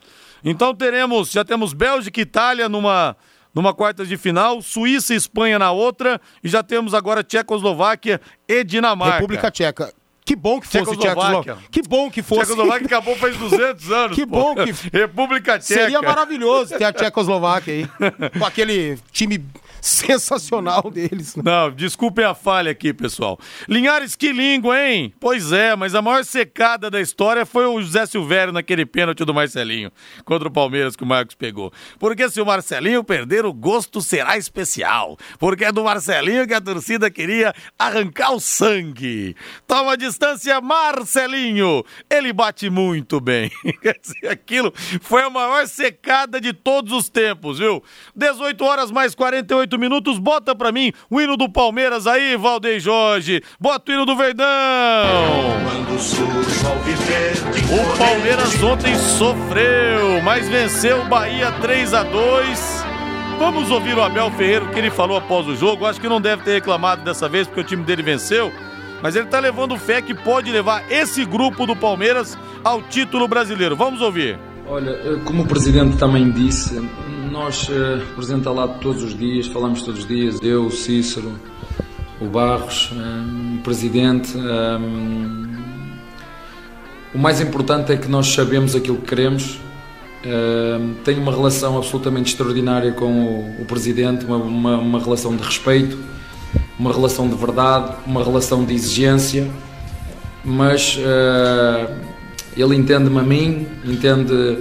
[0.44, 3.16] Então teremos, já temos Bélgica e Itália numa,
[3.56, 8.62] numa quartas de final, Suíça e Espanha na outra, e já temos agora Tchecoslováquia e
[8.62, 9.14] Dinamarca.
[9.14, 9.94] República Tcheca.
[10.26, 11.56] Que bom que fosse Tchecoslováquia.
[11.70, 12.40] Que bom que fosse.
[12.42, 14.16] Tchecoslováquia acabou faz 200 anos.
[14.16, 14.54] Que pô.
[14.54, 15.80] bom que- República Tcheca.
[15.82, 18.30] Seria maravilhoso ter a Tchecoslováquia aí.
[18.38, 19.42] com aquele time
[19.80, 21.36] sensacional deles.
[21.36, 21.42] né?
[21.44, 23.38] Não, desculpem a falha aqui, pessoal.
[23.68, 25.14] Linhares, que língua, hein?
[25.20, 29.32] Pois é, mas a maior secada da história foi o José Silvério naquele pênalti do
[29.32, 29.92] Marcelinho
[30.24, 31.72] contra o Palmeiras que o Marcos pegou.
[32.00, 35.16] Porque se o Marcelinho perder, o gosto será especial.
[35.38, 39.36] Porque é do Marcelinho que a torcida queria arrancar o sangue.
[39.68, 41.84] Toma a distância, Marcelinho.
[42.08, 43.50] Ele bate muito bem.
[44.30, 47.82] Aquilo foi a maior secada de todos os tempos, viu?
[48.14, 50.18] 18 horas mais 48 minutos.
[50.18, 53.42] Bota pra mim o hino do Palmeiras aí, Valdeir Jorge.
[53.60, 54.46] Bota o hino do Verdão.
[57.70, 62.86] O Palmeiras ontem sofreu, mas venceu o Bahia 3 a 2.
[63.38, 65.84] Vamos ouvir o Abel Ferreira, o que ele falou após o jogo.
[65.84, 68.50] Acho que não deve ter reclamado dessa vez, porque o time dele venceu.
[69.06, 73.76] Mas ele tá levando fé que pode levar esse grupo do Palmeiras ao título brasileiro.
[73.76, 74.36] Vamos ouvir.
[74.66, 76.74] Olha, eh, como o Presidente também disse,
[77.30, 80.72] nós, eh, o Presidente está lá todos os dias, falamos todos os dias, eu, o
[80.72, 81.32] Cícero,
[82.20, 84.36] o Barros, eh, o Presidente.
[84.36, 84.78] eh,
[87.14, 89.60] O mais importante é que nós sabemos aquilo que queremos.
[90.24, 95.44] eh, Tenho uma relação absolutamente extraordinária com o, o Presidente, uma, uma, uma relação de
[95.44, 95.96] respeito,
[96.78, 99.50] uma relação de verdade, uma relação de exigência,
[100.44, 101.90] mas eh,
[102.56, 104.58] ele entende-me a mim, entende.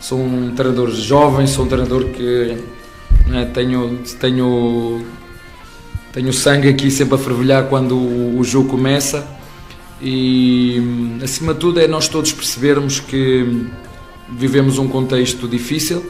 [0.00, 2.58] Sou um treinador jovem, sou um treinador que
[3.26, 5.02] né, tenho, tenho,
[6.12, 9.26] tenho sangue aqui sempre a fervilhar quando o, o jogo começa.
[10.02, 13.66] E acima de tudo é nós todos percebermos que
[14.28, 16.04] vivemos um contexto difícil,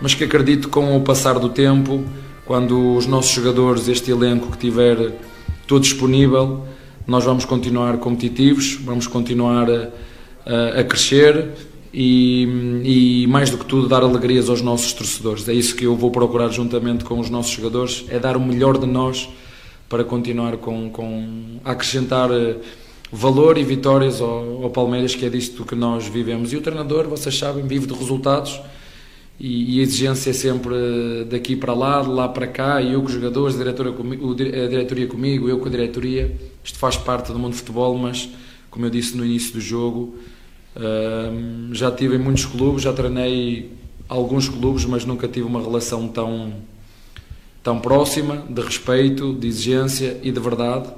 [0.00, 2.04] mas que acredito que com o passar do tempo,
[2.44, 5.12] quando os nossos jogadores, este elenco que tiver
[5.66, 6.64] todo disponível,
[7.06, 9.88] nós vamos continuar competitivos, vamos continuar a,
[10.46, 11.48] a- a crescer
[11.92, 15.48] e, e mais do que tudo dar alegrias aos nossos torcedores.
[15.48, 18.78] É isso que eu vou procurar juntamente com os nossos jogadores, é dar o melhor
[18.78, 19.28] de nós
[19.88, 22.56] para continuar com, com a acrescentar eh,
[23.12, 26.52] valor e vitórias ao, ao Palmeiras, que é disto que nós vivemos.
[26.52, 28.58] E o treinador, vocês sabem, vive de resultados
[29.42, 33.00] e, e a exigência é sempre daqui para lá, de lá para cá, e eu
[33.00, 36.32] com os jogadores, a a diretoria comigo, eu com a diretoria.
[36.62, 38.28] Isto faz parte do mundo do futebol, mas
[38.70, 40.14] como eu disse no início do jogo,
[41.72, 43.72] já tive em muitos clubes, já treinei
[44.08, 46.52] alguns clubes, mas nunca tive uma relação tão
[47.64, 50.88] tão próxima, de respeito, de exigência e de verdade.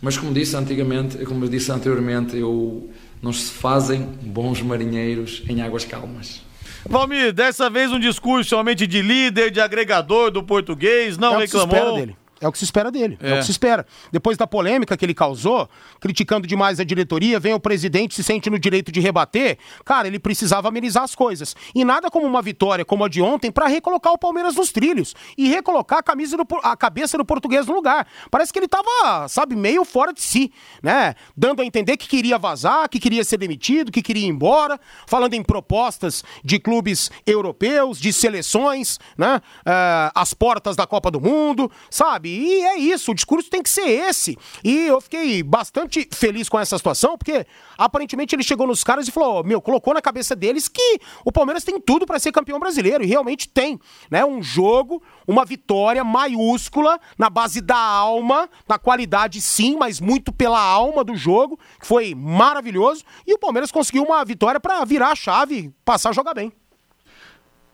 [0.00, 2.88] Mas como disse antigamente, como disse anteriormente, eu
[3.20, 6.42] não se fazem bons marinheiros em águas calmas.
[6.88, 11.96] Valmir, dessa vez um discurso somente de líder, de agregador do português, não é reclamou.
[11.96, 12.16] dele.
[12.42, 13.16] É o que se espera dele.
[13.22, 13.30] É.
[13.30, 13.34] É.
[13.34, 13.86] o que se espera.
[14.10, 15.68] Depois da polêmica que ele causou,
[16.00, 19.58] criticando demais a diretoria, vem o presidente se sente no direito de rebater.
[19.84, 21.54] Cara, ele precisava amenizar as coisas.
[21.72, 25.14] E nada como uma vitória como a de ontem para recolocar o Palmeiras nos trilhos
[25.38, 28.06] e recolocar a camisa do, a cabeça do português no lugar.
[28.30, 31.14] Parece que ele tava, sabe, meio fora de si, né?
[31.36, 35.34] Dando a entender que queria vazar, que queria ser demitido, que queria ir embora, falando
[35.34, 39.40] em propostas de clubes europeus, de seleções, né?
[39.64, 42.31] Ah, as portas da Copa do Mundo, sabe?
[42.32, 44.38] E é isso, o discurso tem que ser esse.
[44.64, 49.10] E eu fiquei bastante feliz com essa situação, porque aparentemente ele chegou nos caras e
[49.10, 53.04] falou: meu, colocou na cabeça deles que o Palmeiras tem tudo para ser campeão brasileiro,
[53.04, 53.78] e realmente tem.
[54.10, 54.24] Né?
[54.24, 60.60] Um jogo, uma vitória maiúscula, na base da alma, na qualidade sim, mas muito pela
[60.60, 63.04] alma do jogo, que foi maravilhoso.
[63.26, 66.52] E o Palmeiras conseguiu uma vitória para virar a chave, passar a jogar bem.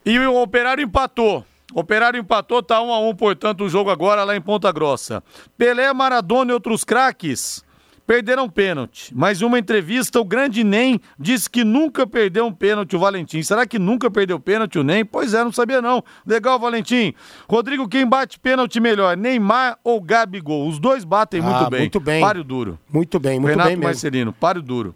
[0.05, 1.45] E o Operário empatou.
[1.75, 5.23] Operário empatou, tá 1 a 1 portanto, o jogo agora lá em Ponta Grossa.
[5.57, 7.63] Pelé, Maradona e outros craques
[8.07, 9.13] perderam pênalti.
[9.15, 13.43] Mas em uma entrevista, o grande Nem disse que nunca perdeu um pênalti o Valentim.
[13.43, 15.05] Será que nunca perdeu pênalti o Nem?
[15.05, 16.03] Pois é, não sabia não.
[16.27, 17.13] Legal, Valentim.
[17.47, 20.67] Rodrigo, quem bate pênalti melhor, Neymar ou Gabigol?
[20.67, 21.81] Os dois batem muito Ah, bem.
[21.81, 22.23] muito bem.
[22.23, 22.79] Páreo duro.
[22.91, 23.89] Muito bem, muito Renato bem mesmo.
[23.91, 24.95] Marcelino, páreo duro.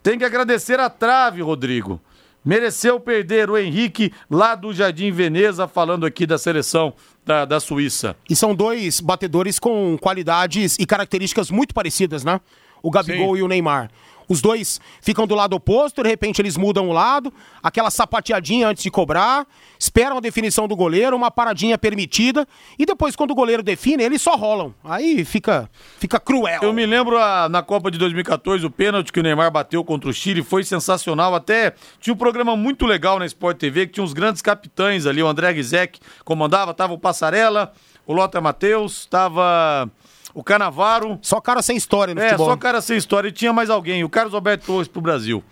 [0.00, 2.00] Tem que agradecer a trave, Rodrigo.
[2.48, 8.16] Mereceu perder o Henrique lá do Jardim Veneza, falando aqui da seleção da, da Suíça.
[8.26, 12.40] E são dois batedores com qualidades e características muito parecidas, né?
[12.82, 13.40] O Gabigol Sim.
[13.40, 13.90] e o Neymar.
[14.28, 18.82] Os dois ficam do lado oposto, de repente eles mudam o lado, aquela sapateadinha antes
[18.82, 19.46] de cobrar,
[19.78, 22.46] esperam a definição do goleiro, uma paradinha permitida,
[22.78, 24.74] e depois, quando o goleiro define, eles só rolam.
[24.84, 26.60] Aí fica, fica cruel.
[26.62, 30.10] Eu me lembro a- na Copa de 2014, o pênalti que o Neymar bateu contra
[30.10, 31.34] o Chile foi sensacional.
[31.34, 35.22] Até tinha um programa muito legal na Sport TV, que tinha uns grandes capitães ali.
[35.22, 37.72] O André Gizek comandava, tava o Passarela,
[38.06, 39.90] o Lothar Matheus, tava
[40.38, 41.18] o Canavaro.
[41.20, 42.46] Só cara sem história no É, futebol.
[42.46, 43.28] só cara sem história.
[43.28, 45.42] E tinha mais alguém, o Carlos Alberto Torres pro Brasil.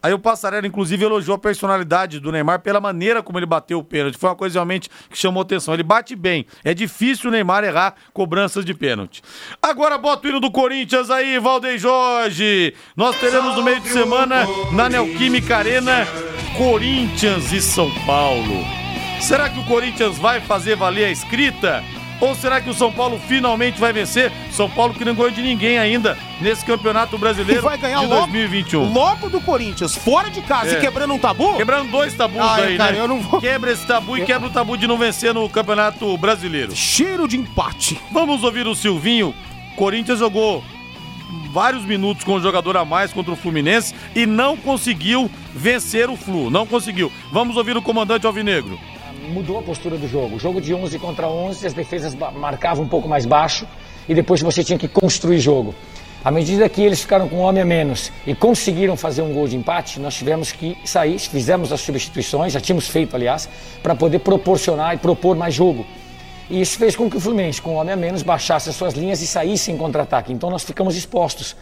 [0.00, 3.82] Aí o Passarela, inclusive, elogiou a personalidade do Neymar pela maneira como ele bateu o
[3.82, 4.16] pênalti.
[4.16, 5.74] Foi uma coisa realmente que chamou atenção.
[5.74, 6.46] Ele bate bem.
[6.62, 9.22] É difícil o Neymar errar cobranças de pênalti.
[9.60, 12.74] Agora bota o hino do Corinthians aí, Valdeir Jorge.
[12.96, 16.06] Nós teremos no meio de semana, na Neoquímica Arena,
[16.56, 18.64] Corinthians e São Paulo.
[19.20, 21.82] Será que o Corinthians vai fazer valer a escrita?
[22.20, 24.32] Ou será que o São Paulo finalmente vai vencer?
[24.50, 28.06] São Paulo que não ganhou de ninguém ainda nesse Campeonato E Brasileiro vai ganhar de
[28.06, 28.92] logo, 2021.
[28.92, 30.78] logo do Corinthians, fora de casa É.
[30.78, 31.56] e quebrando um tabu?
[31.56, 33.00] Quebrando dois tabus Ah, aí, cara, né?
[33.00, 36.16] eu não vou- Quebra esse tabu e quebra o tabu de não vencer no Campeonato
[36.18, 36.74] Brasileiro.
[36.74, 38.00] Cheiro de empate.
[38.10, 39.32] Vamos ouvir o Silvinho.
[39.76, 40.64] Corinthians jogou
[41.52, 46.16] vários minutos com o jogador a mais contra o Fluminense e não conseguiu vencer o
[46.16, 46.50] Flu.
[46.50, 47.12] Não conseguiu.
[47.30, 48.78] Vamos ouvir o comandante Alvinegro.
[49.28, 50.36] Mudou a postura do jogo.
[50.36, 53.66] O jogo de 11 contra 11, as defesas marcavam um pouco mais baixo
[54.08, 55.74] e depois você tinha que construir jogo.
[56.24, 59.46] À medida que eles ficaram com um homem a menos e conseguiram fazer um gol
[59.46, 63.48] de empate, nós tivemos que sair, fizemos as substituições, já tínhamos feito, aliás,
[63.82, 65.86] para poder proporcionar e propor mais jogo.
[66.50, 68.94] E isso fez com que o Fluminense, com um homem a menos, baixasse as suas
[68.94, 70.32] linhas e saísse em contra-ataque.
[70.32, 71.54] Então nós ficamos expostos.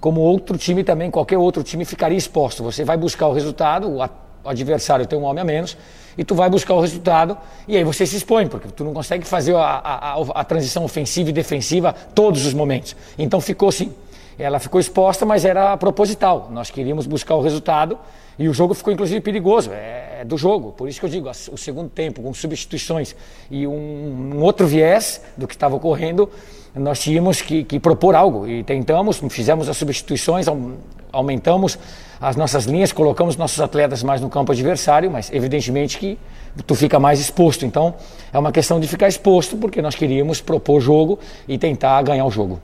[0.00, 2.62] Como outro time também, qualquer outro time ficaria exposto.
[2.62, 4.00] Você vai buscar o resultado,
[4.48, 5.76] o adversário tem um homem a menos,
[6.16, 7.36] e tu vai buscar o resultado,
[7.68, 10.84] e aí você se expõe, porque tu não consegue fazer a, a- a- a transição
[10.84, 12.96] ofensiva e defensiva todos os momentos.
[13.18, 13.92] Então ficou assim.
[14.38, 16.48] Ela ficou exposta, mas era proposital.
[16.52, 17.98] Nós queríamos buscar o resultado
[18.38, 19.70] e o jogo ficou inclusive perigoso.
[19.72, 20.72] É do jogo.
[20.72, 23.14] Por isso que eu digo, o segundo tempo, com substituições
[23.50, 26.28] e um, um outro viés do que estava ocorrendo,
[26.74, 28.46] nós tínhamos que, que propor algo.
[28.46, 30.76] E tentamos, fizemos as substituições, aum-
[31.12, 31.78] aumentamos
[32.20, 36.18] as nossas linhas, colocamos nossos atletas mais no campo adversário, mas evidentemente que
[36.66, 37.64] tu fica mais exposto.
[37.64, 37.94] Então
[38.32, 42.30] é uma questão de ficar exposto, porque nós queríamos propor jogo e tentar ganhar o
[42.30, 42.60] jogo.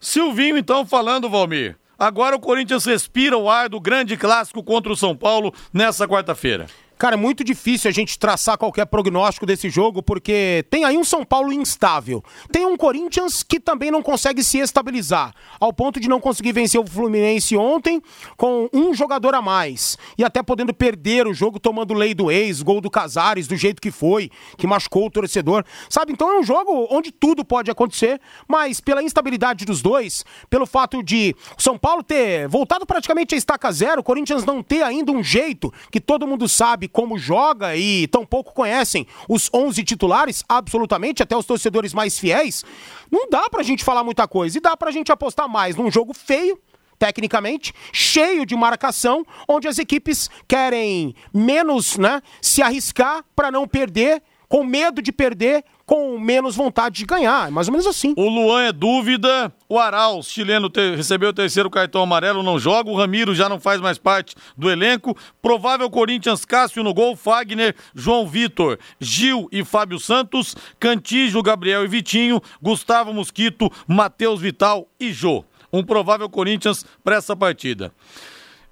[0.00, 1.76] Silvinho, então, falando, Valmir.
[1.98, 6.66] Agora o Corinthians respira o ar do grande clássico contra o São Paulo nessa quarta-feira.
[6.96, 11.02] Cara, é muito difícil a gente traçar qualquer prognóstico desse jogo, porque tem aí um
[11.02, 12.22] São Paulo instável.
[12.52, 16.80] Tem um Corinthians que também não consegue se estabilizar, ao ponto de não conseguir vencer
[16.80, 18.00] o Fluminense ontem
[18.36, 19.98] com um jogador a mais.
[20.16, 23.82] E até podendo perder o jogo tomando lei do ex, gol do Casares, do jeito
[23.82, 25.64] que foi, que machucou o torcedor.
[25.90, 26.12] Sabe?
[26.12, 31.02] Então é um jogo onde tudo pode acontecer, mas pela instabilidade dos dois, pelo fato
[31.02, 35.10] de o São Paulo ter voltado praticamente a estaca zero, o Corinthians não ter ainda
[35.10, 41.24] um jeito que todo mundo sabe como joga e tampouco conhecem os 11 titulares, absolutamente,
[41.24, 42.64] até os torcedores mais fiéis,
[43.10, 44.56] não dá pra gente falar muita coisa.
[44.56, 46.56] E dá pra gente apostar mais num jogo feio,
[46.96, 54.22] tecnicamente, cheio de marcação, onde as equipes querem menos, né, se arriscar pra não perder,
[54.48, 57.48] com medo de perder, com menos vontade de ganhar.
[57.48, 58.14] É mais ou menos assim.
[58.16, 59.52] O Luan é dúvida.
[59.68, 62.90] O Arauz, chileno, te- recebeu o terceiro cartão amarelo, não joga.
[62.90, 65.16] O Ramiro já não faz mais parte do elenco.
[65.42, 71.88] Provável Corinthians, Cássio no gol, Fagner, João Vitor, Gil e Fábio Santos, Cantijo, Gabriel e
[71.88, 75.44] Vitinho, Gustavo Mosquito, Matheus Vital e Jô.
[75.72, 77.92] Um provável Corinthians para essa partida.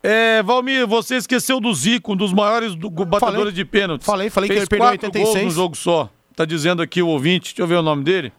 [0.03, 3.53] É, Valmir, você esqueceu do Zico, um dos maiores do- batedores Falei.
[3.53, 4.07] de pênaltis.
[4.07, 5.35] Falei, falei que Fez ele perdeu quatro 86.
[5.35, 6.11] gols no jogo só.
[6.35, 8.33] Tá dizendo aqui o ouvinte, deixa eu ver o nome dele.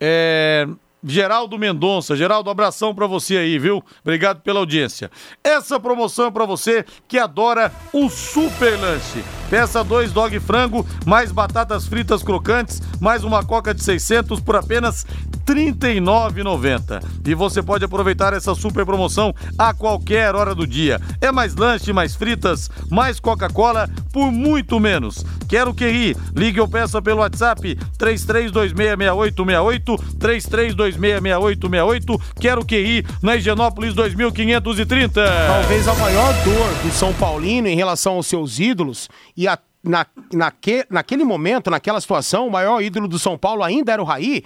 [0.00, 0.66] É.
[1.06, 2.16] Geraldo Mendonça.
[2.16, 3.82] Geraldo, abração para você aí, viu?
[4.02, 5.10] Obrigado pela audiência.
[5.42, 9.24] Essa promoção é para você que adora o super lanche.
[9.48, 15.06] Peça dois dog frango, mais batatas fritas crocantes, mais uma coca de 600 por apenas
[15.48, 17.00] R$ 39,90.
[17.24, 21.00] E você pode aproveitar essa super promoção a qualquer hora do dia.
[21.20, 25.24] É mais lanche, mais fritas, mais Coca-Cola por muito menos.
[25.48, 26.16] Quero que ri.
[26.34, 30.00] Ligue ou peça pelo WhatsApp 33266868,
[30.96, 32.20] 33266868.
[32.40, 35.22] Quero que ri na Higienópolis 2530.
[35.46, 40.06] Talvez a maior dor do São Paulino em relação aos seus ídolos e a, na,
[40.32, 44.42] naque, naquele momento, naquela situação, o maior ídolo do São Paulo ainda era o Raí.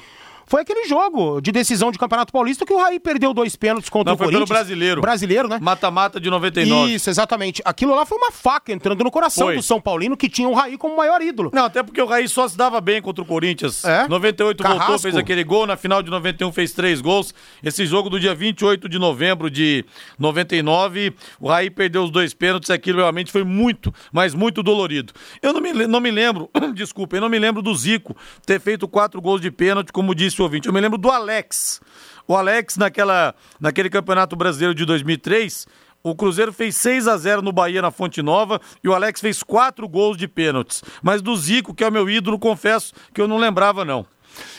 [0.50, 4.10] Foi aquele jogo de decisão de Campeonato Paulista que o Raí perdeu dois pênaltis contra
[4.10, 4.48] Não, o foi Corinthians.
[4.48, 5.00] pelo brasileiro.
[5.00, 5.60] Brasileiro, né?
[5.62, 6.92] Mata-mata de 99.
[6.92, 7.62] Isso, exatamente.
[7.64, 9.54] Aquilo lá foi uma faca entrando no coração Foi.
[9.54, 11.52] do São Paulino que tinha o Raí como maior ídolo.
[11.54, 13.84] Não, até porque o Raí só se dava bem contra o Corinthians.
[13.84, 14.08] É?
[14.08, 15.02] 98 voltou, Carrasco.
[15.02, 15.68] fez aquele gol.
[15.68, 17.32] Na final de 91 fez três gols.
[17.62, 19.84] Esse jogo do dia 28 de novembro de
[20.18, 22.70] 99, o Raí perdeu os dois pênaltis.
[22.70, 25.12] Aquilo realmente foi muito, mas muito dolorido.
[25.40, 28.88] Eu não me, não me lembro, desculpa, eu não me lembro do Zico ter feito
[28.88, 30.68] quatro gols de pênalti, como disse o ouvinte.
[30.68, 31.80] Eu me lembro do Alex.
[32.26, 35.66] O Alex, naquela, naquele Campeonato Brasileiro de 2003,
[36.02, 39.42] o Cruzeiro fez 6 a 0 no Bahia na Fonte Nova e o Alex fez
[39.42, 40.82] quatro gols de pênaltis.
[41.02, 44.06] Mas do Zico, que é o meu ídolo, confesso que eu não lembrava não.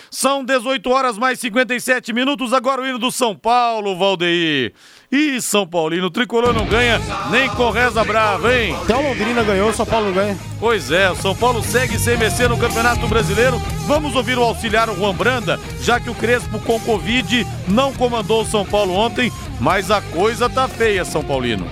[0.10, 4.74] São 18 horas mais 57 minutos, agora o hino do São Paulo, Valdeir.
[5.12, 6.98] Ih, São Paulino, o tricolor não ganha
[7.30, 8.74] nem com reza brava, hein?
[8.82, 10.38] Até o Londrina ganhou, o São Paulo não ganha.
[10.58, 13.60] Pois é, o São Paulo segue sem vencer no Campeonato Brasileiro.
[13.86, 18.44] Vamos ouvir o auxiliar o Juan Branda, já que o Crespo com Covid não comandou
[18.44, 21.68] o São Paulo ontem, mas a coisa tá feia, São Paulino.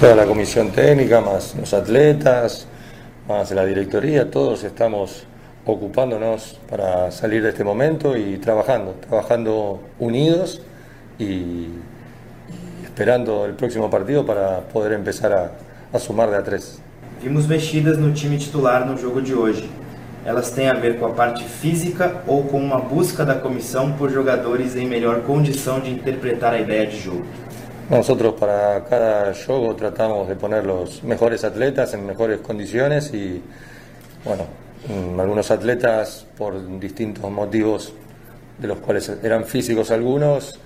[0.00, 2.66] toda a comisión técnica, más los atletas,
[3.28, 5.24] más la directoría, todos estamos
[5.66, 10.62] ocupándonos para salir de este momento y trabajando, trabajando unidos
[11.18, 11.66] y
[12.98, 15.52] esperando el próximo partido para poder empezar a,
[15.92, 16.80] a sumar de a tres.
[17.22, 19.70] Vimos mexidas no time titular no jogo de hoje.
[20.26, 24.10] Elas têm a ver com a parte física ou com uma busca da comissão por
[24.10, 27.24] jogadores em melhor condição de interpretar a ideia de jogo?
[27.88, 33.40] Nosotros para cada juego tratamos de poner los mejores atletas en mejores condiciones y
[34.24, 34.42] bueno,
[34.88, 37.92] mm, algunos atletas por distintos motivos
[38.58, 40.58] de los cuales eran físicos algunos,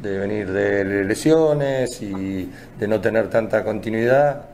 [0.00, 4.46] de venir de lesiones y de no tener tanta continuidad,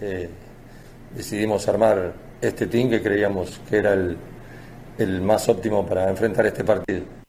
[0.00, 0.28] eh,
[1.14, 4.16] decidimos armar este team que creíamos que era el,
[4.98, 7.23] el más óptimo para enfrentar este partido.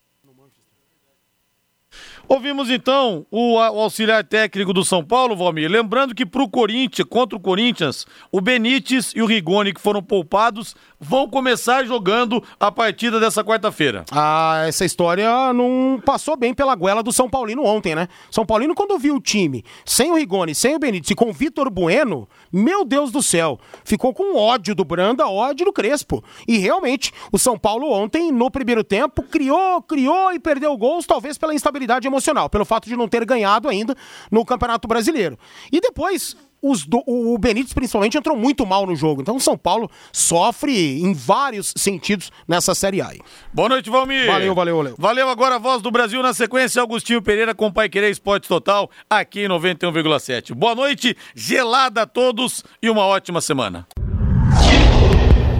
[2.28, 5.70] Ouvimos então o, o auxiliar técnico do São Paulo, Valmir.
[5.70, 10.74] Lembrando que pro Corinthians, contra o Corinthians, o Benítez e o Rigoni, que foram poupados,
[10.98, 14.04] vão começar jogando a partida dessa quarta-feira.
[14.10, 18.08] Ah, essa história não passou bem pela goela do São Paulino ontem, né?
[18.28, 21.32] São Paulino, quando viu o time sem o Rigoni, sem o Benítez e com o
[21.32, 26.24] Vitor Bueno, meu Deus do céu, ficou com ódio do Branda, ódio do Crespo.
[26.48, 31.38] E realmente, o São Paulo ontem, no primeiro tempo, criou, criou e perdeu gols, talvez
[31.38, 32.15] pela instabilidade emocional,
[32.50, 33.94] pelo fato de não ter ganhado ainda
[34.30, 35.38] no Campeonato Brasileiro.
[35.72, 39.22] E depois, os do- o Benítez principalmente entrou muito mal no jogo.
[39.22, 43.10] Então o São Paulo sofre em vários sentidos nessa Série A.
[43.52, 44.26] Boa noite, Valmir.
[44.26, 44.94] Valeu, valeu, valeu.
[44.98, 48.90] Valeu agora a voz do Brasil na sequência, Augustinho Pereira com Pai Querer Esporte Total,
[49.08, 50.54] aqui em 91,7.
[50.54, 53.86] Boa noite, gelada a todos e uma ótima semana.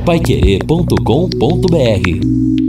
[0.04, 2.65] Paiquerê.com.br